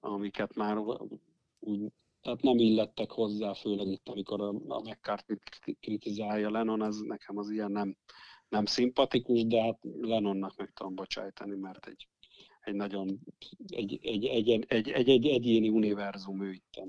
amiket 0.01 0.55
már 0.55 0.79
úgy, 1.59 1.93
tehát 2.21 2.43
nem 2.43 2.59
illettek 2.59 3.11
hozzá, 3.11 3.55
főleg 3.55 3.87
itt, 3.87 4.09
amikor 4.09 4.41
a, 4.41 4.49
a 4.49 4.81
McCartney 4.81 5.39
kritizálja 5.81 6.51
Lennon, 6.51 6.83
ez 6.83 6.99
nekem 7.01 7.39
az 7.39 7.51
ilyen 7.51 7.71
nem, 7.71 7.97
nem 8.49 8.65
szimpatikus, 8.65 9.47
de 9.47 9.63
hát 9.63 9.79
Lennonnak 10.01 10.57
meg 10.57 10.73
tudom 10.75 10.95
bocsájtani, 10.95 11.57
mert 11.57 11.87
egy 11.87 12.09
egy 12.67 12.75
nagyon 12.75 13.21
egy, 13.67 13.99
egy, 14.03 14.25
egy, 14.25 14.49
egy, 14.49 14.65
egy, 14.69 14.91
egy, 14.91 15.09
egy 15.09 15.27
egyéni 15.27 15.69
univerzum 15.69 16.43
ő 16.43 16.53
itt 16.53 16.83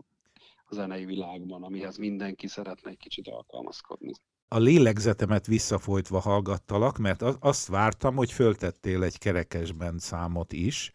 a 0.65 0.75
zenei 0.75 1.05
világban, 1.05 1.63
amihez 1.63 1.97
mindenki 1.97 2.47
szeretne 2.47 2.89
egy 2.89 2.97
kicsit 2.97 3.27
alkalmazkodni. 3.27 4.11
A 4.47 4.57
lélegzetemet 4.57 5.47
visszafolytva 5.47 6.19
hallgattalak, 6.19 6.97
mert 6.97 7.21
azt 7.21 7.67
vártam, 7.67 8.15
hogy 8.15 8.31
föltettél 8.31 9.03
egy 9.03 9.17
kerekesben 9.17 9.97
számot 9.97 10.53
is, 10.53 10.91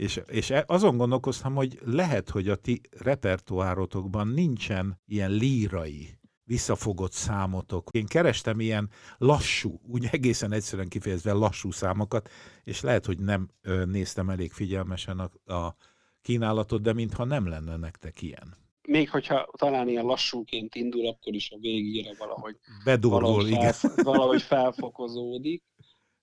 és, 0.00 0.20
és 0.26 0.50
e, 0.50 0.64
azon 0.66 0.96
gondolkoztam, 0.96 1.54
hogy 1.54 1.78
lehet, 1.84 2.30
hogy 2.30 2.48
a 2.48 2.56
ti 2.56 2.80
repertoárotokban 2.90 4.28
nincsen 4.28 5.00
ilyen 5.06 5.30
lírai 5.30 6.18
visszafogott 6.44 7.12
számotok. 7.12 7.88
Én 7.92 8.06
kerestem 8.06 8.60
ilyen 8.60 8.90
lassú, 9.18 9.80
úgy 9.82 10.08
egészen 10.10 10.52
egyszerűen 10.52 10.88
kifejezve 10.88 11.32
lassú 11.32 11.70
számokat, 11.70 12.28
és 12.64 12.80
lehet, 12.80 13.06
hogy 13.06 13.18
nem 13.18 13.48
ö, 13.62 13.84
néztem 13.84 14.30
elég 14.30 14.52
figyelmesen 14.52 15.18
a, 15.18 15.54
a 15.54 15.76
kínálatot, 16.22 16.82
de 16.82 16.92
mintha 16.92 17.24
nem 17.24 17.48
lenne 17.48 17.76
nektek 17.76 18.22
ilyen. 18.22 18.56
Még 18.88 19.10
hogyha 19.10 19.50
talán 19.56 19.88
ilyen 19.88 20.04
lassúként 20.04 20.74
indul, 20.74 21.06
akkor 21.06 21.34
is 21.34 21.50
a 21.50 21.58
végére 21.58 22.14
valahogy, 22.18 22.56
Bedurvul, 22.84 23.20
valahogy, 23.20 23.50
igen. 23.50 23.72
Fel, 23.72 23.92
valahogy 23.96 24.42
felfokozódik. 24.42 25.62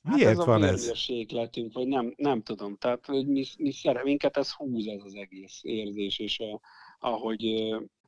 Hát 0.03 0.15
Miért 0.15 0.29
ez 0.29 0.45
van 0.45 0.63
ez? 0.63 0.91
letünk, 1.27 1.73
vagy 1.73 1.87
nem, 1.87 2.13
nem 2.17 2.41
tudom. 2.41 2.75
Tehát, 2.75 3.05
hogy 3.05 3.27
mi, 3.27 3.45
mi 3.57 3.71
szere, 3.71 4.03
minket 4.03 4.37
ez 4.37 4.51
húz 4.51 4.87
ez 4.87 5.01
az 5.03 5.15
egész 5.15 5.59
érzés, 5.61 6.19
és 6.19 6.39
a, 6.39 6.59
ahogy 6.99 7.43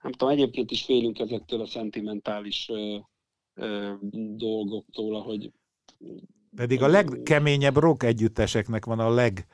nem 0.02 0.12
tudom, 0.12 0.30
egyébként 0.30 0.71
is 0.71 0.84
félünk 0.86 1.19
ezektől 1.19 1.62
a 1.62 1.65
szentimentális 1.65 2.69
ö, 2.69 2.97
ö, 3.54 3.93
dolgoktól, 4.36 5.15
ahogy... 5.15 5.52
Pedig 6.56 6.82
a 6.82 6.88
legkeményebb 6.88 7.78
rock 7.78 8.04
együtteseknek 8.04 8.86
van 8.86 8.99
a 8.99 9.10
leg 9.10 9.47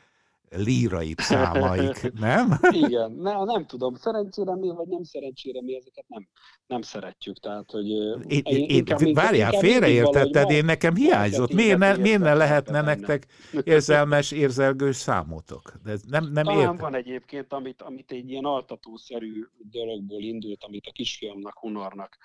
lírai 0.57 1.13
számaik, 1.17 2.11
nem? 2.19 2.59
Igen, 2.69 3.11
ne, 3.11 3.43
nem 3.43 3.65
tudom, 3.65 3.95
szerencsére 3.95 4.55
mi, 4.55 4.69
vagy 4.69 4.87
nem 4.87 5.03
szerencsére 5.03 5.61
mi 5.61 5.75
ezeket 5.75 6.05
nem, 6.07 6.27
nem 6.67 6.81
szeretjük, 6.81 7.39
tehát, 7.39 7.71
hogy... 7.71 7.89
Én, 8.27 8.41
én, 8.43 8.65
inkább, 8.69 9.13
várjál, 9.13 9.51
félreértetted, 9.51 10.49
én 10.49 10.65
nekem 10.65 10.95
hiányzott. 10.95 11.53
Miért 11.53 11.77
ne, 11.77 11.95
miért 11.95 12.19
ne 12.19 12.33
lehetne 12.33 12.81
nektek 12.81 13.27
érzelmes, 13.63 14.31
érzelgős 14.31 14.95
számotok? 14.95 15.73
De 15.83 15.91
ez 15.91 16.01
nem, 16.01 16.31
nem 16.31 16.43
Talán 16.43 16.59
értem. 16.59 16.77
van 16.77 16.95
egyébként, 16.95 17.53
amit, 17.53 17.81
amit 17.81 18.11
egy 18.11 18.29
ilyen 18.29 18.45
altatószerű 18.45 19.45
dologból 19.71 20.21
indult, 20.21 20.63
amit 20.63 20.87
a 20.87 20.91
kisfiamnak, 20.91 21.57
Hunornak 21.59 22.17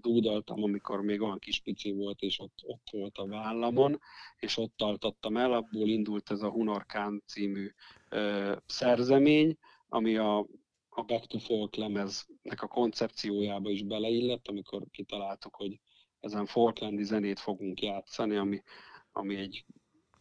dúdaltam, 0.00 0.62
amikor 0.62 1.00
még 1.00 1.20
olyan 1.22 1.38
kis 1.38 1.60
pici 1.60 1.92
volt, 1.92 2.20
és 2.20 2.40
ott, 2.40 2.58
ott 2.66 2.88
volt 2.90 3.18
a 3.18 3.26
vállamon, 3.26 4.00
és 4.38 4.58
ott 4.58 4.82
altattam 4.82 5.36
el, 5.36 5.52
abból 5.52 5.88
indult 5.88 6.30
ez 6.30 6.42
a 6.42 6.50
Hunorkán 6.50 7.22
című 7.26 7.65
ö, 8.08 8.56
szerzemény, 8.66 9.56
ami 9.88 10.16
a, 10.16 10.38
a 10.88 11.02
Back 11.02 11.26
to 11.26 11.38
Folk 11.38 11.74
lemeznek 11.74 12.62
a 12.62 12.66
koncepciójába 12.66 13.70
is 13.70 13.82
beleillett, 13.82 14.48
amikor 14.48 14.82
kitaláltuk, 14.90 15.54
hogy 15.54 15.80
ezen 16.20 16.46
folklandi 16.46 17.02
zenét 17.02 17.38
fogunk 17.38 17.82
játszani, 17.82 18.36
ami, 18.36 18.62
ami, 19.12 19.36
egy, 19.36 19.64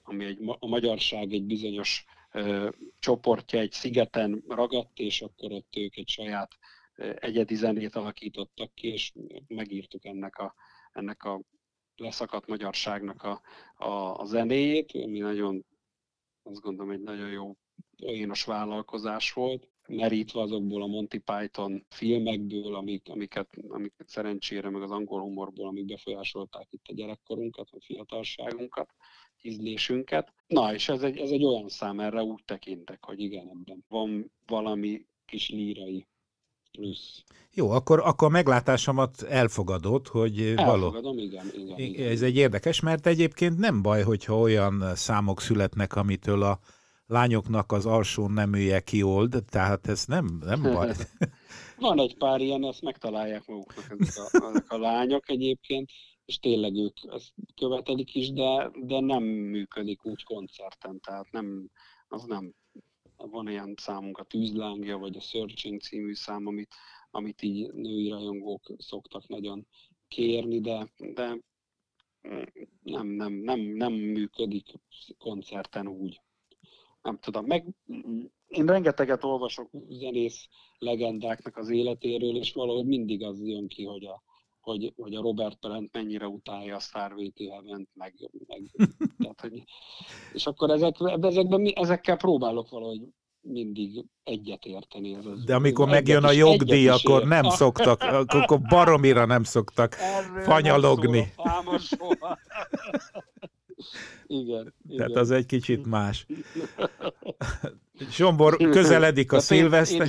ami 0.03 0.25
egy, 0.25 0.39
a 0.59 0.67
magyarság 0.67 1.33
egy 1.33 1.45
bizonyos 1.45 2.05
ö, 2.31 2.69
csoportja 2.99 3.59
egy 3.59 3.71
szigeten 3.71 4.43
ragadt, 4.47 4.99
és 4.99 5.21
akkor 5.21 5.51
ott 5.51 5.75
ők 5.75 5.95
egy 5.95 6.09
saját 6.09 6.57
ö, 6.95 7.13
egyedi 7.19 7.55
zenét 7.55 7.95
alakítottak 7.95 8.73
ki, 8.73 8.87
és 8.87 9.13
megírtuk 9.47 10.05
ennek 10.05 10.37
a, 10.37 10.55
ennek 10.91 11.23
a 11.23 11.41
leszakadt 11.95 12.47
magyarságnak 12.47 13.23
a, 13.23 13.41
a, 13.75 14.19
a 14.19 14.25
zenéjét, 14.25 14.91
ami 14.91 15.19
nagyon 15.19 15.65
azt 16.45 16.61
gondolom 16.61 16.91
egy 16.91 17.01
nagyon 17.01 17.29
jó 17.29 17.55
poénos 17.97 18.43
vállalkozás 18.43 19.33
volt, 19.33 19.69
merítve 19.87 20.41
azokból 20.41 20.81
a 20.81 20.87
Monty 20.87 21.17
Python 21.17 21.85
filmekből, 21.89 22.75
amik, 22.75 23.09
amiket, 23.09 23.49
amiket 23.67 24.09
szerencsére, 24.09 24.69
meg 24.69 24.81
az 24.81 24.91
angol 24.91 25.21
humorból, 25.21 25.67
amik 25.67 25.85
befolyásolták 25.85 26.67
itt 26.69 26.87
a 26.87 26.93
gyerekkorunkat, 26.93 27.69
a 27.71 27.81
fiatalságunkat, 27.81 28.89
ízlésünket. 29.41 30.33
Na, 30.47 30.73
és 30.73 30.89
ez 30.89 31.01
egy, 31.01 31.17
ez 31.17 31.29
egy 31.29 31.43
olyan 31.43 31.69
szám, 31.69 31.99
erre 31.99 32.23
úgy 32.23 32.43
tekintek, 32.45 33.05
hogy 33.05 33.19
igen, 33.19 33.49
ebben 33.49 33.85
van 33.87 34.31
valami 34.45 35.05
kis 35.25 35.49
lírai 35.49 36.07
plusz. 36.75 37.23
Jó, 37.53 37.69
akkor, 37.69 37.99
akkor 37.99 38.27
a 38.27 38.31
meglátásomat 38.31 39.21
elfogadott, 39.21 40.07
hogy 40.07 40.41
Elfogadom, 40.41 41.01
való. 41.01 41.17
igen, 41.17 41.45
igen, 41.53 41.79
igen. 41.79 42.11
Ez 42.11 42.21
egy 42.21 42.35
érdekes, 42.35 42.79
mert 42.79 43.07
egyébként 43.07 43.57
nem 43.57 43.81
baj, 43.81 44.03
hogyha 44.03 44.39
olyan 44.39 44.95
számok 44.95 45.41
születnek, 45.41 45.95
amitől 45.95 46.43
a 46.43 46.59
lányoknak 47.07 47.71
az 47.71 47.85
alsó 47.85 48.27
neműje 48.27 48.79
kiold, 48.79 49.43
tehát 49.49 49.87
ez 49.87 50.05
nem, 50.05 50.39
nem 50.45 50.61
baj. 50.61 50.91
Van 51.77 51.99
egy 51.99 52.17
pár 52.17 52.41
ilyen, 52.41 52.65
ezt 52.65 52.81
megtalálják 52.81 53.45
maguknak 53.45 53.95
ezek 53.99 54.33
a, 54.33 54.49
ezek 54.49 54.71
a 54.71 54.77
lányok 54.77 55.29
egyébként, 55.29 55.89
és 56.25 56.39
tényleg 56.39 56.75
ők 56.75 56.97
ezt 57.13 57.33
követelik 57.55 58.15
is, 58.15 58.31
de, 58.31 58.71
de 58.81 58.99
nem 58.99 59.23
működik 59.23 60.05
úgy 60.05 60.23
koncerten, 60.23 60.99
tehát 60.99 61.31
nem, 61.31 61.69
az 62.07 62.23
nem 62.23 62.53
van 63.29 63.47
ilyen 63.49 63.73
számunk 63.77 64.17
a 64.17 64.23
Tűzlángja, 64.23 64.97
vagy 64.97 65.15
a 65.15 65.19
Searching 65.19 65.81
című 65.81 66.13
szám, 66.13 66.47
amit, 66.47 66.75
amit 67.11 67.41
így 67.41 67.73
női 67.73 68.09
rajongók 68.09 68.73
szoktak 68.77 69.27
nagyon 69.27 69.67
kérni, 70.07 70.59
de, 70.59 70.91
de 70.97 71.37
nem, 72.83 73.07
nem, 73.07 73.33
nem, 73.33 73.59
nem 73.59 73.93
működik 73.93 74.67
koncerten 75.17 75.87
úgy. 75.87 76.21
Nem 77.01 77.19
tudom, 77.19 77.45
meg 77.45 77.65
én 78.47 78.65
rengeteget 78.65 79.23
olvasok 79.23 79.69
zenész 79.89 80.47
legendáknak 80.77 81.57
az 81.57 81.69
életéről, 81.69 82.35
és 82.35 82.53
valahogy 82.53 82.85
mindig 82.85 83.23
az 83.23 83.45
jön 83.45 83.67
ki, 83.67 83.83
hogy 83.83 84.05
a, 84.05 84.23
hogy, 84.65 84.93
hogy 84.97 85.15
a 85.15 85.21
Robert 85.21 85.57
Plant 85.59 85.93
mennyire 85.93 86.27
utálja 86.27 86.75
a 86.75 86.79
Starway 86.79 87.31
Heaven, 87.37 87.87
meg, 87.93 88.13
meg 88.47 88.61
tehát, 89.21 89.41
hogy, 89.41 89.63
és 90.33 90.45
akkor 90.45 90.69
ezek, 90.69 90.95
ezekben, 91.21 91.65
ezekkel 91.65 92.17
próbálok 92.17 92.69
valahogy 92.69 93.01
mindig 93.41 94.05
egyet 94.23 94.65
érteni. 94.65 95.13
Ez 95.13 95.25
az, 95.25 95.43
De 95.43 95.55
amikor 95.55 95.87
megjön 95.87 96.23
a 96.23 96.31
jogdíj, 96.31 96.87
akkor 96.87 97.21
ér. 97.21 97.27
nem 97.27 97.49
szoktak, 97.49 98.01
akkor 98.27 98.61
baromira 98.61 99.25
nem 99.25 99.43
szoktak 99.43 99.95
Erről 99.99 100.43
fanyalogni. 100.43 101.17
Nem 101.17 101.27
igen, 104.27 104.73
Tehát 104.87 105.09
igen. 105.09 105.21
az 105.21 105.31
egy 105.31 105.45
kicsit 105.45 105.85
más. 105.85 106.25
Zsombor, 108.11 108.57
közeledik 108.57 109.31
a 109.31 109.39
szilveszter. 109.39 110.07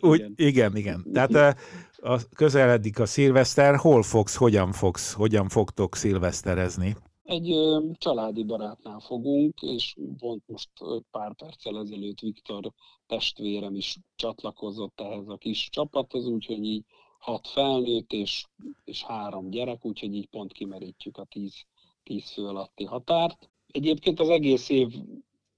Úgy, 0.00 0.18
igen. 0.18 0.32
igen, 0.36 0.76
igen. 0.76 1.06
Tehát 1.12 1.60
a, 2.06 2.18
közeledik 2.34 2.98
a 2.98 3.06
szilveszter. 3.06 3.76
Hol 3.76 4.02
fogsz, 4.02 4.36
hogyan 4.36 4.72
fogsz, 4.72 5.12
hogyan 5.12 5.48
fogtok 5.48 5.96
szilveszterezni? 5.96 6.96
Egy 7.24 7.50
ö, 7.50 7.80
családi 7.98 8.44
barátnál 8.44 9.00
fogunk, 9.00 9.62
és 9.62 9.96
pont 10.18 10.42
most 10.46 10.70
pár 11.10 11.34
perccel 11.34 11.78
ezelőtt 11.78 12.20
Viktor 12.20 12.72
testvérem 13.06 13.74
is 13.74 13.96
csatlakozott 14.16 15.00
ehhez 15.00 15.28
a 15.28 15.36
kis 15.36 15.68
csapathoz, 15.70 16.26
úgyhogy 16.26 16.64
így 16.64 16.84
hat 17.18 17.48
felnőtt 17.48 18.12
és, 18.12 18.46
és 18.84 19.02
három 19.02 19.50
gyerek, 19.50 19.84
úgyhogy 19.84 20.14
így 20.14 20.28
pont 20.28 20.52
kimerítjük 20.52 21.16
a 21.16 21.24
tíz, 21.24 21.54
tíz 22.02 22.30
fő 22.30 22.46
alatti 22.46 22.84
határt. 22.84 23.50
Egyébként 23.66 24.20
az 24.20 24.28
egész 24.28 24.68
év 24.68 24.94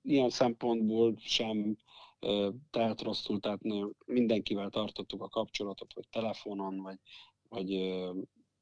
ilyen 0.02 0.30
szempontból 0.30 1.14
sem 1.18 1.76
telt 2.70 3.02
rosszul, 3.02 3.40
tehát 3.40 3.60
mindenkivel 4.06 4.70
tartottuk 4.70 5.22
a 5.22 5.28
kapcsolatot, 5.28 5.94
vagy 5.94 6.08
telefonon, 6.10 6.82
vagy, 6.82 6.98
vagy 7.48 7.66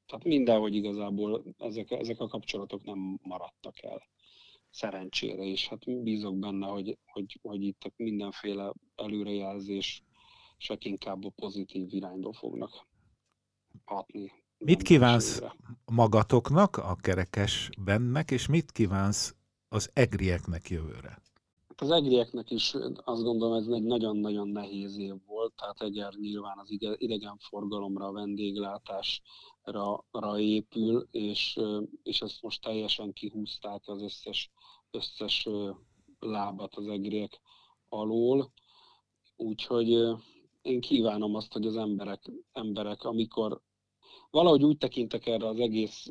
tehát 0.06 0.24
mindenhogy 0.24 0.74
igazából 0.74 1.44
ezek, 1.58 1.90
ezek 1.90 2.20
a 2.20 2.28
kapcsolatok 2.28 2.84
nem 2.84 3.18
maradtak 3.22 3.82
el 3.82 4.02
szerencsére, 4.70 5.42
és 5.42 5.68
hát 5.68 6.02
bízok 6.02 6.36
benne, 6.38 6.66
hogy, 6.66 6.98
hogy, 7.04 7.38
hogy 7.42 7.62
itt 7.62 7.92
mindenféle 7.96 8.72
előrejelzés 8.94 10.02
ezek 10.58 10.84
inkább 10.84 11.24
a 11.24 11.30
pozitív 11.30 11.94
irányba 11.94 12.32
fognak 12.32 12.86
hatni. 13.84 14.32
Mit 14.58 14.82
kívánsz 14.82 15.42
magatoknak, 15.84 16.76
a 16.76 16.96
kerekes 17.00 17.70
bennek, 17.78 18.30
és 18.30 18.46
mit 18.46 18.72
kívánsz 18.72 19.34
az 19.68 19.90
egrieknek 19.92 20.68
jövőre? 20.68 21.18
Hát 21.76 21.88
az 21.88 21.94
egrieknek 21.94 22.50
is 22.50 22.74
azt 23.04 23.22
gondolom, 23.22 23.56
ez 23.56 23.66
egy 23.66 23.82
nagyon-nagyon 23.82 24.48
nehéz 24.48 24.98
év 24.98 25.14
volt, 25.26 25.54
tehát 25.54 25.80
Eger 25.80 26.14
nyilván 26.14 26.58
az 26.58 26.76
idegenforgalomra, 26.96 28.06
a 28.06 28.12
vendéglátásra 28.12 30.38
épül, 30.38 31.08
és, 31.10 31.60
és 32.02 32.20
ezt 32.20 32.42
most 32.42 32.62
teljesen 32.62 33.12
kihúzták 33.12 33.88
az 33.88 34.02
összes, 34.02 34.50
összes 34.90 35.48
lábat 36.18 36.74
az 36.74 36.86
egriek 36.86 37.40
alól. 37.88 38.52
Úgyhogy 39.36 39.88
én 40.62 40.80
kívánom 40.80 41.34
azt, 41.34 41.52
hogy 41.52 41.66
az 41.66 41.76
emberek, 41.76 42.30
emberek 42.52 43.04
amikor 43.04 43.60
valahogy 44.30 44.64
úgy 44.64 44.78
tekintek 44.78 45.26
erre 45.26 45.48
az 45.48 45.58
egész 45.58 46.06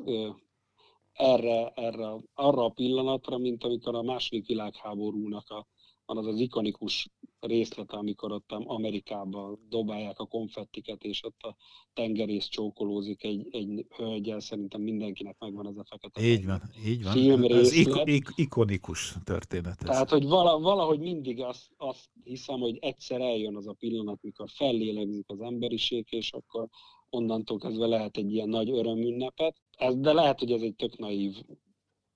erre, 1.16 1.72
erre, 1.76 2.08
arra 2.34 2.64
a 2.64 2.70
pillanatra, 2.70 3.38
mint 3.38 3.64
amikor 3.64 3.96
a 3.96 4.02
második 4.02 4.48
világháborúnak 4.48 5.50
a, 5.50 5.68
van 6.06 6.18
az 6.18 6.26
az 6.26 6.40
ikonikus 6.40 7.10
részlete, 7.40 7.98
amikor 7.98 8.32
ott 8.32 8.52
Amerikában 8.52 9.60
dobálják 9.70 10.20
a 10.20 10.26
konfettiket, 10.26 11.04
és 11.04 11.24
ott 11.24 11.42
a 11.42 11.56
tengerész 11.94 12.46
csókolózik 12.46 13.24
egy, 13.24 13.48
egy 13.52 13.86
hölgyel, 13.96 14.40
szerintem 14.40 14.82
mindenkinek 14.82 15.36
megvan 15.40 15.68
ez 15.68 15.78
a 15.78 15.86
fekete. 15.90 16.22
Így 16.22 16.46
van, 16.46 16.62
így 16.86 17.04
van. 17.04 17.52
Ez 17.52 17.74
ik- 17.74 18.02
ik- 18.04 18.34
ikonikus 18.36 19.16
történet. 19.24 19.82
Ez. 19.82 19.90
Tehát, 19.90 20.10
hogy 20.10 20.28
vala, 20.28 20.60
valahogy 20.60 21.00
mindig 21.00 21.42
azt, 21.42 21.72
azt 21.78 22.10
hiszem, 22.24 22.60
hogy 22.60 22.78
egyszer 22.82 23.22
eljön 23.22 23.56
az 23.56 23.68
a 23.68 23.74
pillanat, 23.74 24.22
mikor 24.22 24.50
fellélegzik 24.50 25.26
az 25.28 25.42
emberiség, 25.42 26.08
és 26.10 26.32
akkor 26.32 26.68
onnantól 27.16 27.58
kezdve 27.58 27.86
lehet 27.86 28.18
egy 28.18 28.34
ilyen 28.34 28.50
nagy 28.50 28.70
örömünnepet. 28.70 29.62
Ez, 29.78 29.96
de 29.96 30.14
lehet, 30.14 30.40
hogy 30.40 30.52
ez 30.52 30.62
egy 30.62 30.76
tök 30.76 30.98
naív 30.98 31.44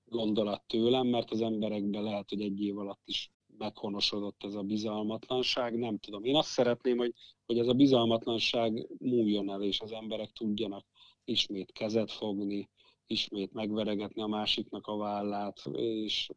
gondolat 0.04 0.62
tőlem, 0.66 1.06
mert 1.06 1.30
az 1.30 1.40
emberekben 1.40 2.02
lehet, 2.02 2.28
hogy 2.28 2.40
egy 2.40 2.60
év 2.60 2.78
alatt 2.78 3.02
is 3.04 3.30
meghonosodott 3.58 4.44
ez 4.44 4.54
a 4.54 4.62
bizalmatlanság, 4.62 5.78
nem 5.78 5.98
tudom. 5.98 6.24
Én 6.24 6.36
azt 6.36 6.48
szeretném, 6.48 6.96
hogy, 6.96 7.14
hogy 7.46 7.58
ez 7.58 7.68
a 7.68 7.72
bizalmatlanság 7.72 8.88
múljon 8.98 9.50
el, 9.50 9.62
és 9.62 9.80
az 9.80 9.92
emberek 9.92 10.32
tudjanak 10.32 10.86
ismét 11.24 11.72
kezet 11.72 12.12
fogni, 12.12 12.70
ismét 13.06 13.52
megveregetni 13.52 14.22
a 14.22 14.26
másiknak 14.26 14.86
a 14.86 14.96
vállát, 14.96 15.62
és, 15.72 16.28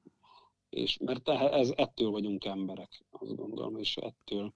és 0.70 0.97
mert 0.97 1.30
ez, 1.30 1.74
ettől 1.76 2.09
vagyunk 2.09 2.45
emberek, 2.45 3.05
azt 3.11 3.36
gondolom, 3.36 3.78
és 3.78 3.97
ettől, 3.97 4.53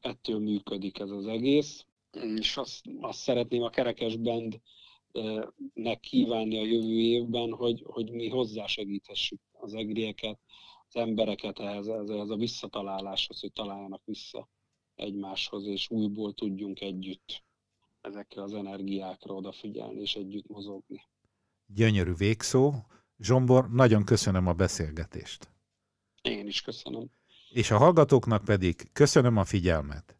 ettől 0.00 0.38
működik 0.38 0.98
ez 0.98 1.10
az 1.10 1.26
egész 1.26 1.86
és 2.14 2.56
azt, 2.56 2.84
azt 3.00 3.18
szeretném 3.18 3.62
a 3.62 3.70
kerekes 3.70 4.16
bandnek 4.16 6.00
kívánni 6.00 6.58
a 6.58 6.64
jövő 6.64 7.00
évben, 7.00 7.52
hogy, 7.52 7.82
hogy 7.86 8.10
mi 8.10 8.28
hozzásegíthessük 8.28 9.40
az 9.52 9.74
egrieket, 9.74 10.38
az 10.88 10.96
embereket 10.96 11.58
ehhez, 11.58 11.88
ehhez 11.88 12.30
a 12.30 12.36
visszataláláshoz, 12.36 13.40
hogy 13.40 13.52
találjanak 13.52 14.02
vissza 14.04 14.48
egymáshoz, 14.94 15.66
és 15.66 15.90
újból 15.90 16.32
tudjunk 16.32 16.80
együtt 16.80 17.44
ezekre 18.00 18.42
az 18.42 18.52
energiákra 18.54 19.34
odafigyelni, 19.34 20.00
és 20.00 20.14
együtt 20.14 20.46
mozogni. 20.46 21.08
Gyönyörű 21.66 22.12
végszó. 22.14 22.72
Zsombor, 23.18 23.70
nagyon 23.70 24.04
köszönöm 24.04 24.46
a 24.46 24.52
beszélgetést. 24.52 25.48
Én 26.22 26.46
is 26.46 26.62
köszönöm. 26.62 27.10
És 27.50 27.70
a 27.70 27.76
hallgatóknak 27.76 28.44
pedig 28.44 28.92
köszönöm 28.92 29.36
a 29.36 29.44
figyelmet. 29.44 30.18